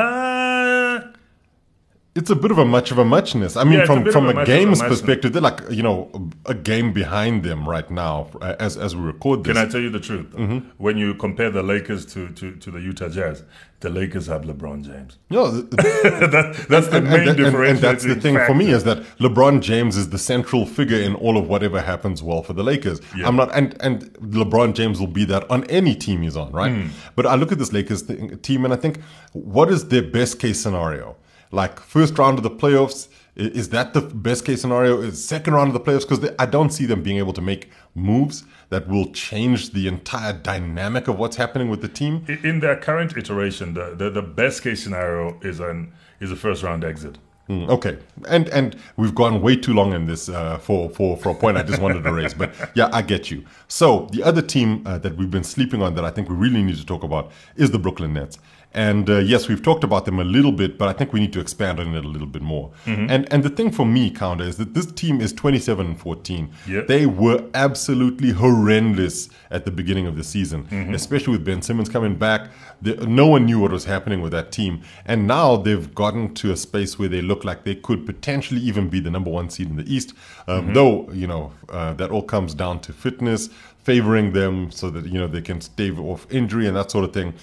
[2.15, 3.55] It's a bit of a much of a muchness.
[3.55, 6.09] I mean, Yeah, it's a from from a a, games perspective, they're like you know
[6.47, 9.55] a game behind them right now uh, as as we record this.
[9.55, 10.25] can I tell you the truth?
[10.31, 10.67] Mm-hmm.
[10.79, 13.43] When you compare the Lakers to, to, to the Utah Jazz,
[13.81, 15.19] the Lakers have LeBron James.
[15.29, 18.71] no, that, that's the and, main and- and- differentiating and that's the thing for me
[18.71, 22.53] is that LeBron James is the central figure in all of whatever happens well for
[22.53, 22.99] the Lakers.
[23.15, 23.27] Yeah.
[23.27, 26.71] I'm not, and and LeBron James will be that on any team he's on, right?
[26.73, 26.87] Hmm.
[27.15, 28.99] But I look at this Lakers thing, team and I think,
[29.33, 31.15] what is their best case scenario?
[31.51, 35.01] Like first round of the playoffs, is that the best case scenario?
[35.01, 36.07] Is second round of the playoffs?
[36.07, 40.33] Because I don't see them being able to make moves that will change the entire
[40.33, 42.25] dynamic of what's happening with the team.
[42.43, 46.63] In their current iteration, the, the, the best case scenario is an is a first
[46.63, 47.17] round exit.
[47.49, 51.29] Mm, Okay, and and we've gone way too long in this uh, for for for
[51.29, 53.43] a point I just wanted to raise, but yeah, I get you.
[53.67, 56.61] So the other team uh, that we've been sleeping on that I think we really
[56.61, 58.37] need to talk about is the Brooklyn Nets.
[58.71, 61.33] And uh, yes, we've talked about them a little bit, but I think we need
[61.33, 62.71] to expand on it a little bit more.
[62.85, 66.51] And and the thing for me, Kaunda, is that this team is 27 and 14.
[66.67, 66.81] Yeah.
[66.81, 72.15] They were absolutely horrendous at the beginning of the season, especially with Ben Simmons coming
[72.15, 72.51] back.
[72.81, 74.81] The, no one knew what was happening with that team.
[75.05, 78.87] And now they've gotten to a space where they look like they could potentially even
[78.87, 80.13] be the number one seed in the East.
[80.47, 83.49] Um, Though, you know, uh, that all comes down to fitness,
[83.83, 87.11] favoring them so that, you know, they can stave off injury and that sort of
[87.13, 87.33] thing.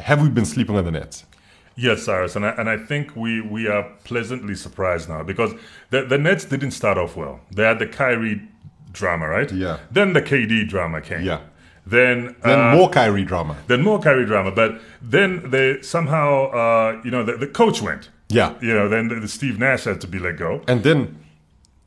[0.00, 1.24] Have we been sleeping on the Nets?
[1.76, 5.52] Yes, Cyrus, and I, and I think we, we are pleasantly surprised now because
[5.90, 7.40] the, the Nets didn't start off well.
[7.50, 8.42] They had the Kyrie
[8.92, 9.50] drama, right?
[9.50, 9.78] Yeah.
[9.90, 11.22] Then the KD drama came.
[11.22, 11.40] Yeah.
[11.86, 13.56] Then Then uh, more Kyrie drama.
[13.66, 18.10] then more Kyrie drama, but then they somehow uh, you know the, the coach went.
[18.28, 18.54] Yeah.
[18.60, 20.62] You know, then the, the Steve Nash had to be let go.
[20.68, 21.18] And then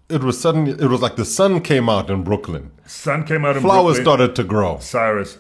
[0.10, 2.72] it was suddenly, it was like the sun came out in Brooklyn.
[2.86, 4.04] Sun came out in Flowers Brooklyn.
[4.04, 4.80] started to grow.
[4.80, 5.38] Cyrus,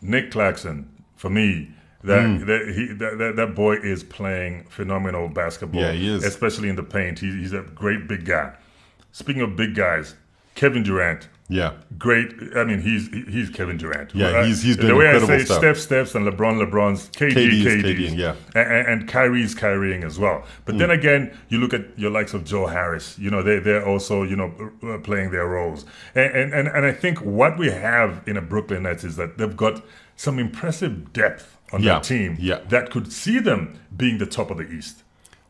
[0.00, 1.70] Nic Claxton, for me,
[2.06, 2.46] that Mm.
[2.46, 5.80] that, he, that, that that boy is playing phenomenal basketball.
[5.82, 6.24] Yeah, he is.
[6.24, 7.18] especially in the paint.
[7.18, 8.52] He, he's a great big guy.
[9.12, 10.14] Speaking of big guys,
[10.54, 11.28] Kevin Durant.
[11.48, 11.74] Yeah.
[11.96, 12.32] Great.
[12.56, 14.12] I mean, he's he's Kevin Durant.
[14.14, 15.58] Yeah, Uh, he's- he's the doing way I say stuff.
[15.58, 18.34] Steph, Steph's, and LeBron, LeBron's, KD, KD KD's, KD, yeah.
[18.56, 20.44] and, and, Kyrie's carrying as well.
[20.64, 23.16] But then again, you look at your likes of Joe Harris.
[23.16, 24.50] You know, they they're also you know
[24.82, 25.84] uh, playing their roles.
[26.16, 29.38] And, and and and I think what we have in a Brooklyn Nets is that
[29.38, 29.84] they've got
[30.16, 32.58] some impressive depth on Yeah, that team yeah.
[32.68, 35.02] that could see them being the top of the East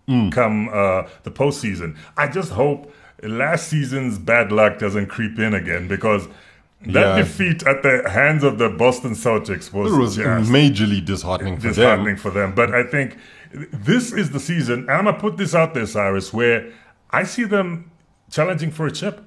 [0.08, 0.30] Mm.
[0.30, 1.96] come uh, the postseason.
[2.16, 6.28] I just hope last season's bad luck doesn't creep in again because.
[6.82, 7.16] That Yeah.
[7.16, 12.14] defeat at the hands of the Boston Celtics was, It was majorly disheartening for disheartening
[12.14, 12.16] them.
[12.18, 12.52] for them.
[12.54, 13.16] But I think
[13.72, 16.66] this is the season, and I'm gonna put this out there, Cyrus, where
[17.10, 17.90] I see them
[18.30, 19.22] challenging for a chip.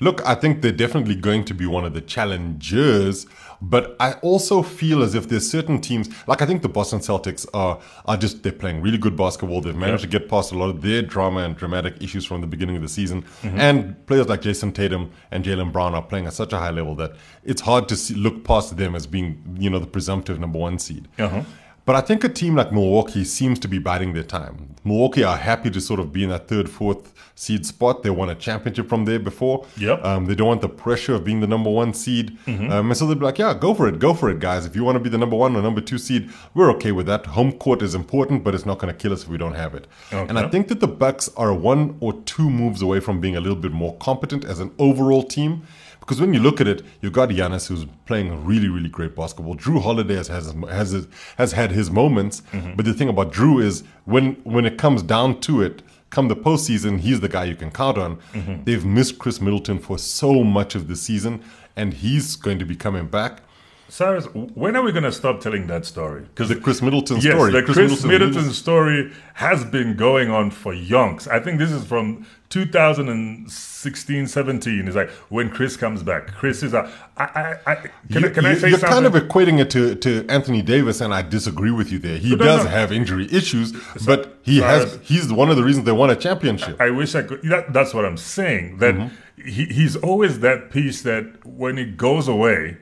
[0.00, 3.26] Look, I think they're definitely going to be one of the challengers,
[3.60, 7.46] but I also feel as if there's certain teams, like I think the Boston Celtics
[7.52, 9.60] are are just they're playing really good basketball.
[9.60, 12.46] They've managed to get past a lot of their drama and dramatic issues from the
[12.46, 16.32] beginning of the season, and players like Jayson Tatum and Jaylen Brown are playing at
[16.32, 17.12] such a high level that
[17.44, 20.78] it's hard to see, look past them as being you know the presumptive number one
[20.78, 21.08] seed.
[21.18, 21.42] Uh-huh.
[21.88, 24.76] But I think a team like Milwaukee seems to be biding their time.
[24.84, 28.02] Milwaukee are happy to sort of be in that third, fourth seed spot.
[28.02, 29.64] They won a championship from there before.
[29.78, 30.04] Yep.
[30.04, 32.36] Um, they don't want the pressure of being the number one seed.
[32.46, 33.98] Um, and so they'll be like, yeah, go for it.
[33.98, 34.66] Go for it, guys.
[34.66, 37.06] If you want to be the number one or number two seed, we're okay with
[37.06, 37.24] that.
[37.24, 39.74] Home court is important, but it's not going to kill us if we don't have
[39.74, 39.86] it.
[40.12, 43.40] And I think that the Bucks are one or two moves away from being a
[43.40, 45.66] little bit more competent as an overall team.
[46.08, 49.56] Because when you look at it, you've got Giannis who's playing really, really great basketball.
[49.56, 51.06] Jrue Holiday has has has,
[51.36, 52.76] has had his moments, mm-hmm.
[52.76, 56.34] but the thing about Jrue is when when it comes down to it, come the
[56.34, 58.16] postseason, he's the guy you can count on.
[58.32, 58.64] Mm-hmm.
[58.64, 61.42] They've missed Khris Middleton for so much of the season,
[61.76, 63.42] and he's going to be coming back.
[63.90, 66.20] Cyrus, when are we going to stop telling that story?
[66.22, 67.52] Because The Khris Middleton yes, story.
[67.52, 71.26] the Khris, Middleton, Middleton- story has been going on for yonks.
[71.26, 74.86] I think this is from 2016, 17.
[74.86, 76.28] It's like when Khris comes back.
[76.34, 76.90] Khris is a.
[77.16, 77.74] I, I, I,
[78.10, 79.02] can, I- can I you, say you're something?
[79.02, 82.18] kind of equating it to, to Anthony Davis, and I disagree with you there.
[82.18, 82.70] He no, does no.
[82.70, 83.72] have injury issues,
[84.06, 84.98] but he has.
[85.02, 86.80] He's one of the reasons they won a championship.
[86.80, 87.42] I wish I could.
[87.44, 88.78] That, that's what I'm saying.
[88.78, 89.48] That Mm-hmm.
[89.48, 92.78] he, he's always that piece that when it goes away,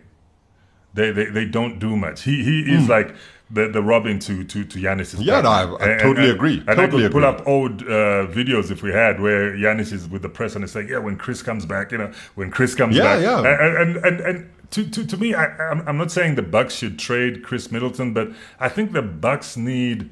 [0.97, 2.23] they, they, they don't do much.
[2.23, 3.15] He he is like
[3.51, 4.79] the, the Robin to to to.
[4.79, 5.23] Hmm.
[5.23, 5.51] Yeah, no.
[5.51, 6.59] I- I totally agree.
[6.67, 7.41] And Totally I could pull agree.
[7.43, 10.75] up old uh, videos if we had where Giannis is with the press and it's
[10.75, 13.39] like, yeah, when Khris comes back, you know, when Khris comes Yeah, back, yeah.
[13.41, 14.21] and and and.
[14.21, 17.71] and to, to, to me, I, I'm, I'm not saying the Bucks should trade Khris
[17.71, 20.11] Middleton, but I think the Bucks need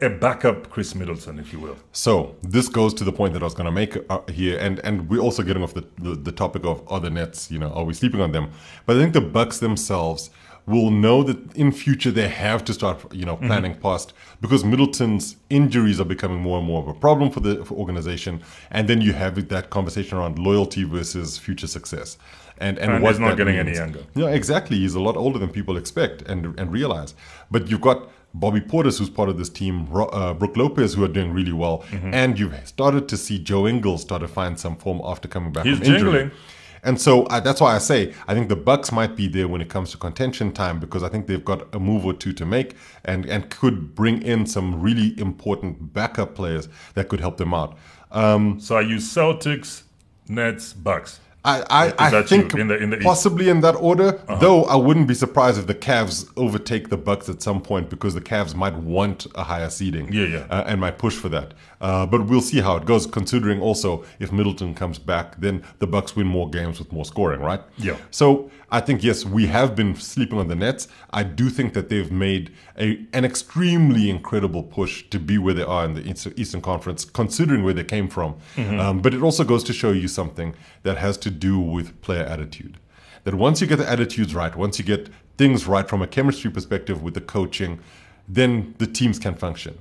[0.00, 1.76] a backup Khris Middleton, if you will.
[1.92, 4.80] So this goes to the point that I was going to make uh, here, and
[4.80, 7.50] and we're also getting off the, the the topic of other nets.
[7.50, 8.50] You know, are we sleeping on them?
[8.86, 10.30] But I think the Bucks themselves
[10.66, 15.36] will know that in future they have to start, you know, planning past because Middleton's
[15.50, 19.00] injuries are becoming more and more of a problem for the for organization, and then
[19.00, 22.18] you have that conversation around loyalty versus future success.
[22.58, 24.04] And, and, And what he's not getting any younger.
[24.14, 24.78] Yeah, exactly.
[24.78, 27.14] He's a lot older than people expect and and realize.
[27.50, 31.08] But you've got Bobby Portis, who's part of this team, uh, Brooke Lopez, who are
[31.08, 32.12] doing really well, Mm-hmm.
[32.12, 35.64] and you've started to see Joe Ingles start to find some form after coming back
[35.66, 36.12] He's from injury.
[36.12, 36.30] jingling.
[36.86, 39.62] And so uh, that's why I say I think the Bucks might be there when
[39.62, 42.44] it comes to contention time because I think they've got a move or two to
[42.44, 42.76] make
[43.06, 47.78] and and could bring in some really important backup players that could help them out.
[48.12, 49.84] Um, So I use Celtics,
[50.28, 51.20] Nets, Bucks.
[51.46, 54.18] I, I, I think in the- in the possibly in that order.
[54.40, 58.14] Though I wouldn't be surprised if the Cavs overtake the Bucks at some point because
[58.14, 60.10] the Cavs might want a higher seeding.
[60.12, 60.46] Yeah, yeah.
[60.48, 61.52] Uh, and might push for that.
[61.84, 63.06] Uh, but we'll see how it goes.
[63.06, 67.40] Considering also if Middleton comes back, then the Bucks win more games with more scoring,
[67.40, 67.60] right?
[67.76, 67.98] Yeah.
[68.10, 70.88] So I think yes, we have been sleeping on the Nets.
[71.10, 75.62] I do think that they've made a an extremely incredible push to be where they
[75.62, 78.36] are in the Eastern Conference, considering where they came from.
[78.80, 80.54] Um, but it also goes to show you something
[80.84, 82.78] that has to do with player attitude.
[83.24, 86.50] That once you get the attitudes right, once you get things right from a chemistry
[86.50, 87.80] perspective with the coaching,
[88.26, 89.76] then the teams can function.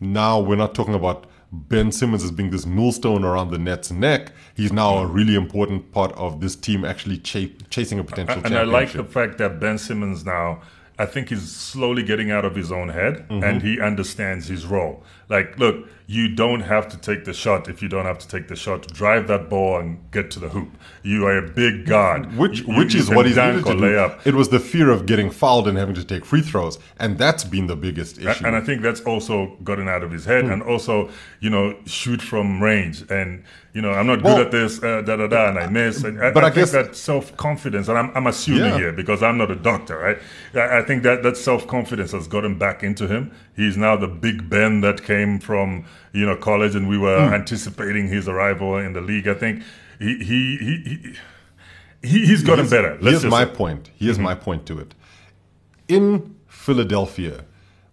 [0.00, 4.32] Now we're not talking about Ben Simmons as being this millstone around the Nets' neck.
[4.54, 8.56] He's now a really important part of this team actually cha- chasing a potential And
[8.56, 10.60] I like the fact that Ben Simmons now,
[10.98, 13.44] I think he's slowly getting out of his own head Mm-hmm.
[13.44, 15.04] and he understands his role.
[15.28, 18.46] Like, look, you don't have to take the shot if you don't have to take
[18.46, 18.86] the shot.
[18.92, 20.68] Drive that ball and get to the hoop.
[21.02, 22.36] You are a big guard.
[22.36, 24.24] which You- which you is what he's needed to lay up.
[24.24, 27.42] It was the fear of getting fouled and having to take free throws, and that's
[27.42, 28.46] been the biggest issue.
[28.46, 30.52] And I think that's also gotten out of his head, Hmm.
[30.52, 31.08] and also,
[31.40, 33.04] you know, shoot from range.
[33.10, 33.42] And
[33.76, 36.02] you know, I'm not Well- good at this, uh, da da da, and I miss.
[36.02, 38.78] And I, But I, I think guess- that self confidence, and I'm, I'm assuming Yeah.
[38.78, 40.18] here because I'm not a doctor, right?
[40.54, 43.32] I, I think that that self confidence has gotten back into him.
[43.54, 47.34] He's now the Big Ben that came from you know college, and we were Hmm.
[47.34, 49.28] anticipating his arrival in the league.
[49.28, 49.62] I think
[49.98, 50.96] he he he.
[52.02, 52.92] he gotten better.
[53.00, 53.46] Let's Here's my say.
[53.48, 53.56] Mm-hmm.
[53.56, 53.90] point.
[54.02, 54.94] Here's my point to it.
[55.88, 57.44] In Philadelphia,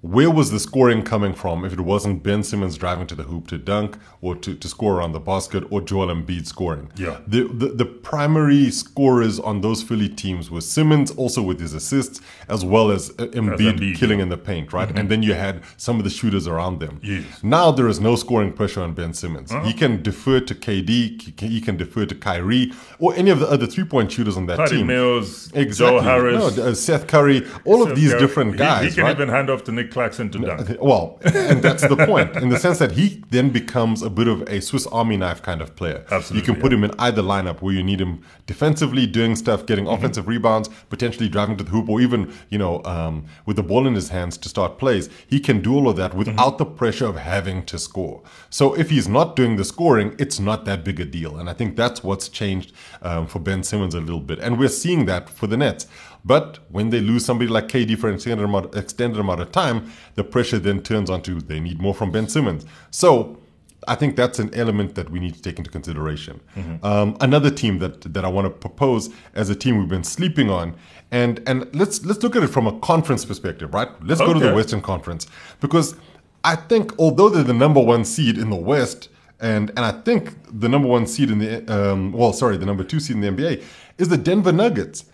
[0.03, 3.47] where was the scoring coming from if it wasn't Ben Simmons driving to the hoop
[3.47, 6.91] to dunk or to, to score around the basket or Joel Embiid scoring?
[6.97, 7.21] Yeah.
[7.25, 12.19] The, the the primary scorers on those Philly teams were Simmons, also with his assists,
[12.49, 14.91] as well as uh, Embiid, Embiid, killing in the paint, right?
[14.93, 16.99] And then you had some of the shooters around them.
[17.01, 17.41] Yes.
[17.41, 19.53] Now there is no scoring pressure on Ben Simmons.
[19.53, 19.63] Uh-huh.
[19.65, 23.65] He can defer to KD, he can, defer to Kyrie, or any of the other
[23.67, 24.87] three point shooters on that Patty team.
[24.87, 25.97] Mills, Exactly.
[25.99, 28.89] Joe Harris, No, uh, Seth Curry, all of these He- different guys.
[28.89, 29.15] He, can right?
[29.15, 30.77] even hand off to Nic To dunk.
[30.81, 34.41] Well, and that's the point, in the sense that he then becomes a bit of
[34.49, 36.03] a Swiss Army knife kind of player.
[36.11, 39.65] Absolutely, You can put him in either lineup where you need him defensively doing stuff,
[39.65, 39.93] getting Mm-hmm.
[39.95, 43.85] offensive rebounds, potentially driving to the hoop, or even, you know, um, with the ball
[43.87, 45.09] in his hands to start plays.
[45.27, 46.57] He can do all of that without Mm-hmm.
[46.57, 48.21] the pressure of having to score.
[48.49, 51.37] So if he's not doing the scoring, it's not that big a deal.
[51.37, 52.71] And I think that's what's changed
[53.01, 54.39] um, for Ben Simmons a little bit.
[54.39, 55.85] And we're seeing that for the Nets.
[56.25, 59.91] But when they lose somebody like KD for an extended amount, extended amount of time,
[60.15, 62.65] the pressure then turns onto they need more from Ben Simmons.
[62.91, 63.39] So
[63.87, 66.39] I think that's an element that we need to take into consideration.
[66.55, 66.85] Mm-hmm.
[66.85, 70.49] Um, another team that that I want to propose as a team we've been sleeping
[70.49, 70.75] on,
[71.11, 73.89] and and let's let's look at it from a conference perspective, right?
[74.03, 74.33] Let's okay.
[74.33, 75.27] go to the Western Conference
[75.59, 75.95] because
[76.43, 79.09] I think although they're the number one seed in the West,
[79.39, 82.83] and and I think the number one seed in the um, well, sorry, the number
[82.83, 83.63] two seed in the NBA
[83.97, 85.05] is the Denver Nuggets.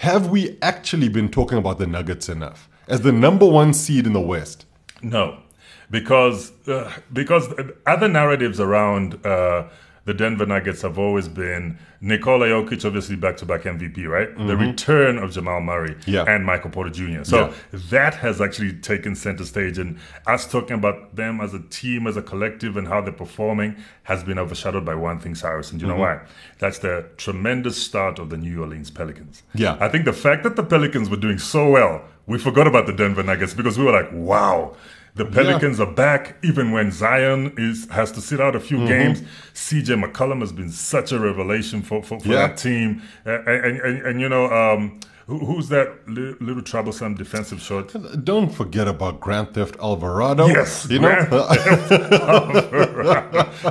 [0.00, 4.14] Have we actually been talking about the Nuggets enough as the number one seed in
[4.14, 4.64] the West?
[5.02, 5.42] No,
[5.90, 7.52] because uh, because
[7.84, 9.68] other narratives around uh,
[10.10, 14.28] the Denver Nuggets have always been Nikola Jokic, obviously back to back MVP, right?
[14.30, 14.48] Mm-hmm.
[14.48, 16.24] The return of Jamal Murray yeah.
[16.26, 17.22] and Michael Porter Jr.
[17.22, 17.54] So yeah.
[17.90, 19.78] that has actually taken center stage.
[19.78, 23.76] And us talking about them as a team, as a collective, and how they're performing
[24.02, 25.70] has been overshadowed by one thing, Cyrus.
[25.70, 25.96] And you mm-hmm.
[25.96, 26.22] know why?
[26.58, 29.44] That's the tremendous start of the New Orleans Pelicans.
[29.54, 29.76] Yeah.
[29.78, 32.92] I think the fact that the Pelicans were doing so well, we forgot about the
[32.92, 34.74] Denver Nuggets because we were like, wow
[35.14, 35.84] the Pelicans yeah.
[35.84, 38.86] are back, even when Zion is has to sit out a few mm-hmm.
[38.86, 39.22] games.
[39.54, 42.48] CJ McCollum has been such a revelation for, for, for yeah.
[42.48, 43.02] that team.
[43.26, 45.00] Uh, and, and, and, you know, um,
[45.38, 47.94] who's that little troublesome defensive short?
[48.24, 50.46] Don't forget about Grand Theft Alvarado.
[50.46, 51.10] Yes, you know.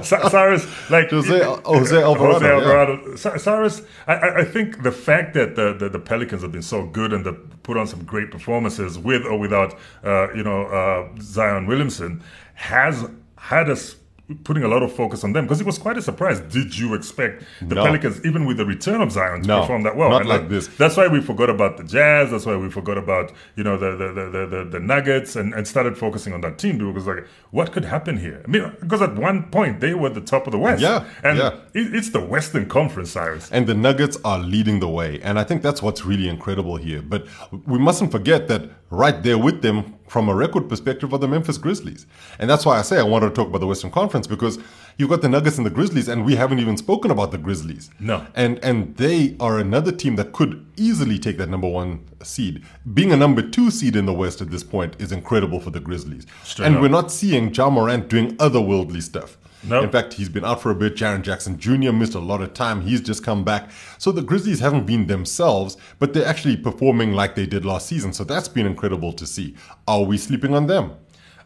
[0.01, 2.34] Cyrus, like Jose, Jose Alvarado.
[2.34, 3.10] Jose Alvarado.
[3.10, 3.38] Yeah.
[3.38, 7.14] Cyrus, I, I, think the fact that the, the, the, Pelicans have been so good
[7.14, 7.34] and they
[7.64, 12.24] put on some great performances with or without, uh, you know, uh, Zion Williamson
[12.55, 13.95] has had us
[14.43, 16.39] putting a lot of focus on them because it was quite a surprise.
[16.39, 17.84] Did you expect the no.
[17.84, 20.09] Pelicans, even with the return of Zion, to no, perform that well?
[20.09, 20.67] Not and like, this.
[20.67, 22.32] That's why we forgot about the Jazz.
[22.32, 25.67] That's why we forgot about you know the the the, the, the Nuggets and, and
[25.67, 28.41] started focusing on that team because like what could happen here?
[28.45, 30.82] I mean, because at one point they were the top of the West.
[30.82, 31.59] Yeah, and yeah.
[31.73, 33.49] It, it's the Western Conference, Cyrus.
[33.51, 37.01] And the Nuggets are leading the way, and I think that's what's really incredible here.
[37.01, 37.27] But
[37.65, 41.57] we mustn't forget that right there with them from a record perspective are the Memphis
[41.57, 42.07] Grizzlies.
[42.39, 44.57] And that's why I say I wanted to talk about the Western Conference because
[44.97, 47.91] you've got the Nuggets and the Grizzlies, and we haven't even spoken about the Grizzlies.
[47.99, 48.26] No.
[48.36, 52.64] And and they are another team that could easily take that number one seed.
[52.93, 55.80] Being a number two seed in the West at this point is incredible for the
[55.80, 56.26] Grizzlies.
[56.43, 56.82] Straight and up.
[56.82, 59.38] we're not seeing Ja Morant doing otherworldly stuff.
[59.64, 60.95] In fact, he's been out for a bit.
[60.95, 61.91] Jaren Jackson Jr.
[61.91, 62.82] missed a lot of time.
[62.82, 63.70] He's just come back.
[63.97, 68.14] So the Grizzlies haven't been themselves, but they're actually performing like they did last season.
[68.14, 69.55] So that's been incredible to see.
[69.88, 70.93] Are we sleeping on them?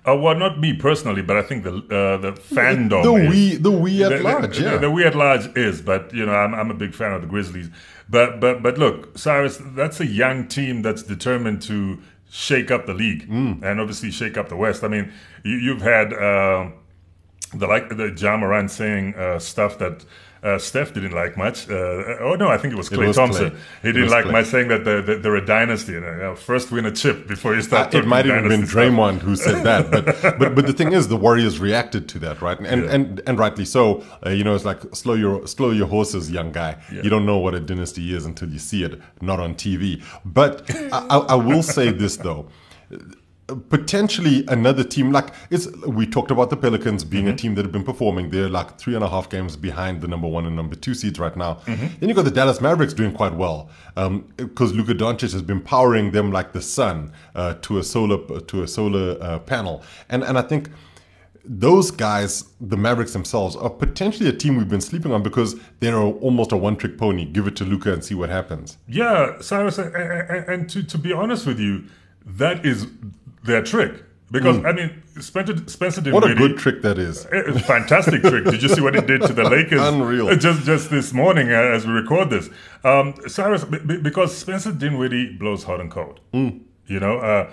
[0.06, 3.72] Uh, well, not me personally, but I think the uh, the fandom, the we, the
[3.72, 5.82] we at the, large, the, yeah, the, the, we at large is.
[5.82, 7.70] But you know, I'm, I'm a big fan of the Grizzlies.
[8.10, 12.94] But but but look, Cyrus, that's a young team that's determined to shake up the
[12.94, 13.64] league mm.
[13.64, 14.84] and obviously shake up the West.
[14.84, 15.12] I mean,
[15.44, 16.14] you, have had.
[16.14, 16.72] Uh,
[17.54, 20.06] the like the Ja Morant saying uh, stuff that
[20.44, 21.70] uh, Steph didn't like much.
[21.70, 23.52] Uh, oh no, I think it was Klay Thompson.
[23.52, 23.58] Klay.
[23.82, 24.32] He didn't like Klay.
[24.32, 25.94] my saying that they're, they're a dynasty.
[25.94, 27.96] You know, first win a chip before you start.
[27.96, 30.06] Uh, it might have been Draymond who said that, but,
[30.40, 32.60] but but the thing is, the Warriors reacted to that, right?
[32.60, 32.92] And yeah.
[32.92, 34.04] and and rightly so.
[34.26, 36.76] Uh, you know, it's like slow your slow your horses, young guy.
[36.92, 37.04] Yeah.
[37.04, 40.04] You don't know what a dynasty is until you see it, not on TV.
[40.26, 42.50] But I, I will say this though
[43.70, 47.34] potentially another team like it's we talked about the pelicans being mm-hmm.
[47.34, 50.08] a team that have been performing they're like three and a half games behind the
[50.08, 51.88] number one and number two seeds right now mm-hmm.
[52.00, 53.70] then you got the dallas mavericks doing quite well
[54.38, 58.40] because um, Luka Doncic has been powering them like the sun uh, to a solar
[58.42, 60.70] to a solar uh, panel and and i think
[61.46, 65.98] those guys, the Mavericks themselves, are potentially a team we've been sleeping on because they're
[65.98, 67.26] almost a one-trick pony.
[67.26, 68.78] Give it to Luka and see what happens.
[68.88, 71.84] Yeah, Cyrus, and, and to, to be honest with you,
[72.26, 72.88] that is
[73.44, 74.04] their trick.
[74.34, 74.66] Because mm.
[74.66, 77.26] I mean, Spencer, Spencer did What a good trick that is!
[77.26, 78.46] A fantastic trick.
[78.46, 79.80] Did you see what he did to the Lakers?
[79.84, 80.36] Unreal.
[80.36, 82.50] Just just this morning uh, as we record this,
[82.84, 86.20] um, Cyrus, because Spencer Dinwiddie blows hot and cold.
[86.34, 86.62] Mm.
[86.88, 87.52] You know, uh,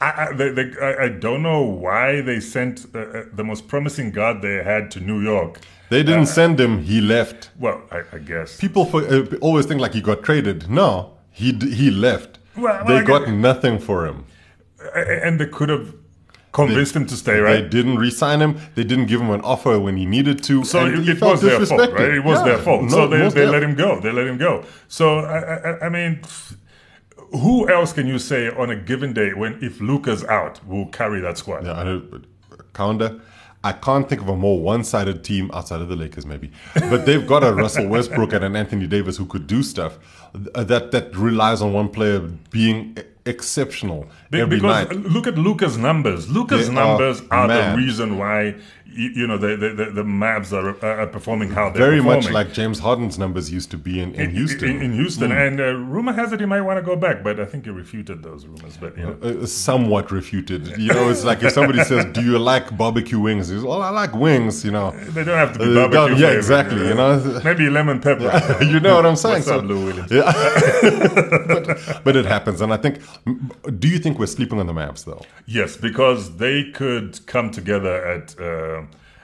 [0.00, 3.68] I, I, they, they, I, I, don't know why they sent uh, uh the most
[3.68, 5.60] promising guard they had to New York.
[5.90, 7.50] They didn't uh, send him; he left.
[7.58, 10.70] Well, I, guess people for, uh, always think like he got traded.
[10.70, 12.38] No, he he left.
[12.56, 14.24] Well, they got nothing for him
[14.94, 15.94] and they could have
[16.52, 17.62] convinced they, him to stay, right?
[17.62, 18.58] They didn't re-sign him.
[18.74, 20.64] They didn't give him an offer when he needed to.
[20.64, 22.14] So it, it was their fault, right?
[22.14, 22.82] It was yeah, their fault.
[22.84, 24.00] No, so they, they let him go.
[24.00, 24.64] They let him go.
[24.88, 26.20] So I, I, I, mean,
[27.32, 31.20] who else can you say on a given day when if Luka's out will carry
[31.20, 31.64] that squad?
[31.64, 32.00] Yeah,
[32.78, 33.10] I
[33.62, 36.50] I can't think of a more one-sided team outside of the Lakers, maybe.
[36.74, 39.98] But they've got a Russell Westbrook and an Anthony Davis who could do stuff
[40.32, 42.20] that that relies on one player
[42.50, 42.96] being
[43.26, 44.96] exceptional Be- every because night.
[45.06, 46.28] look at Luka's numbers.
[46.28, 48.54] Luka's They numbers are are, the reason why
[48.92, 52.24] you, you know the the, the, the Mavs are, are performing how they're Very performing.
[52.24, 54.68] much like James Harden's numbers used to be in, in Houston.
[54.68, 55.46] In, in Houston, Mm.
[55.46, 57.70] and uh, rumor has it he might want to go back, but I think he
[57.70, 58.76] refuted those rumors.
[58.76, 60.76] But you know, uh, somewhat refuted.
[60.76, 63.80] You know, it's like if somebody says, "Do you like barbecue wings?" He says, "Well,
[63.82, 66.16] I like wings." You know, they don't have to be Uh, barbecue.
[66.16, 67.40] yeah, flavored, exactly, you know.
[67.44, 68.30] maybe lemon pepper.
[68.72, 69.36] you know what I'm saying?
[69.44, 70.10] What's up, Lou Williams?
[70.10, 70.32] Yeah,
[71.46, 72.98] but, but it happens, and I think.
[73.78, 75.22] Do you think we're sleeping on the Mavs though?
[75.46, 78.82] Yes, because they could come together at uh,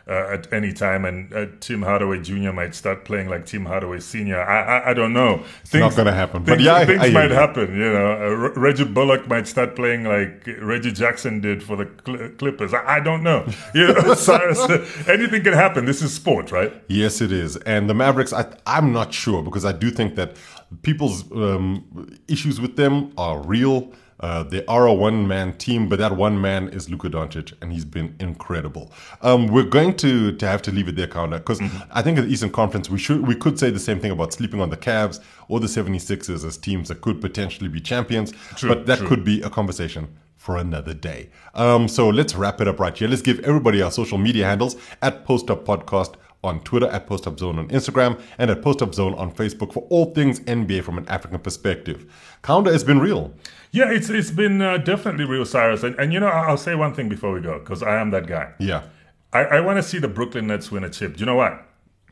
[0.09, 2.53] uh, at any time, and uh, Tim Hardaway Jr.
[2.53, 4.41] might start playing like Tim Hardaway Sr.
[4.41, 5.43] I I, I don't know.
[5.65, 7.75] Things, not gonna happen, but yeah, things I hear might happen.
[7.77, 11.89] You know, uh, Re- Reggie Bullock might start playing like Reggie Jackson did for the
[12.07, 12.73] Cl- Clippers.
[12.73, 13.47] I, I don't know.
[13.75, 14.61] You know, Cyrus,
[15.09, 15.85] anything can happen.
[15.85, 16.73] This is sport, right?
[16.89, 17.57] Yes, it is.
[17.59, 20.37] And the Mavericks, I, I'm not sure because I do think that
[20.83, 23.93] people's um, issues with them are real.
[24.19, 27.71] Uh, they are a one man team, but that one man is Luka Doncic, and
[27.71, 28.91] he's been incredible.
[29.21, 31.61] Um, we're going to, to have to leave it there, Kaunda, because
[31.91, 34.33] I think in the Eastern Conference, we should we could say the same thing about
[34.33, 38.71] sleeping on the Cavs or the 76ers as teams that could potentially be champions, True,
[38.71, 39.09] but that true.
[39.09, 41.29] could be a conversation for another day.
[41.55, 43.09] Um, so let's wrap it up right here.
[43.09, 46.15] Let's give everybody our social media handles at Post Up Podcast
[46.47, 49.73] on Twitter, at Post Up Zone on Instagram, and at Post Up Zone on Facebook
[49.73, 52.07] for all things NBA from an African perspective.
[52.43, 53.33] Kaunda has been real.
[53.73, 55.83] Yeah, it's it's been uh, definitely real, Cyrus.
[55.83, 58.11] And, and you know, I'll I'll say one thing before we go because I am
[58.11, 58.53] that guy.
[58.59, 58.85] Yeah.
[59.33, 61.15] I, I want to see the Brooklyn Nets win a chip.
[61.17, 61.61] Do you know why?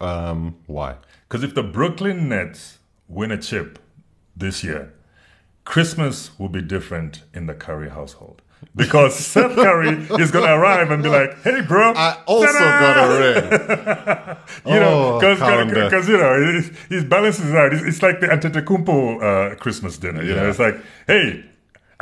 [0.00, 0.96] Um, why?
[1.28, 2.78] Because if the Brooklyn Nets
[3.08, 3.78] win a chip
[4.36, 4.92] this year,
[5.64, 8.42] Christmas will be different in the Curry household.
[8.76, 9.90] Because Seth Curry
[10.20, 11.92] is going to arrive and be like, hey, bro.
[11.94, 14.36] I also ta-da!" got a ring.
[14.74, 17.72] You know, Oh, because you know, he, balances it out.
[17.72, 20.22] It's, it's like the Antetokounmpo uh, Christmas dinner.
[20.22, 21.44] You know, it's like, hey,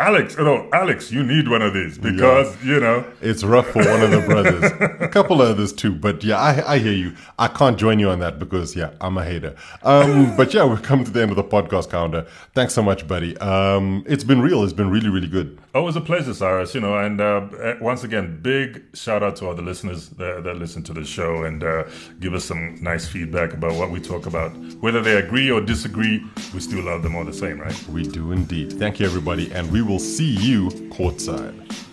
[0.02, 3.78] Alex, you know, Alex, you need one of these because, you know, It's rough for
[3.84, 4.64] one of the brothers.
[5.00, 7.14] a couple others too, but yeah, I, I hear you.
[7.38, 9.54] I can't join you on that because yeah, I'm a hater.
[9.84, 12.26] Um, but yeah, we've come to the end of the podcast calendar.
[12.52, 13.38] Thanks so much, buddy.
[13.38, 14.64] Um, it's been real.
[14.64, 15.56] It's been really, really good.
[15.72, 16.74] Always a pleasure, Cyrus.
[16.74, 20.42] You know, and uh, uh, once again, big shout out to all the listeners that,
[20.42, 21.84] that listen to the show and uh,
[22.18, 24.50] give us some nice feedback about what we talk about.
[24.80, 27.88] Whether they agree or disagree, we still love them all the same, right?
[27.88, 28.72] We do indeed.
[28.80, 31.91] Thank you, everybody, and we will see you courtside.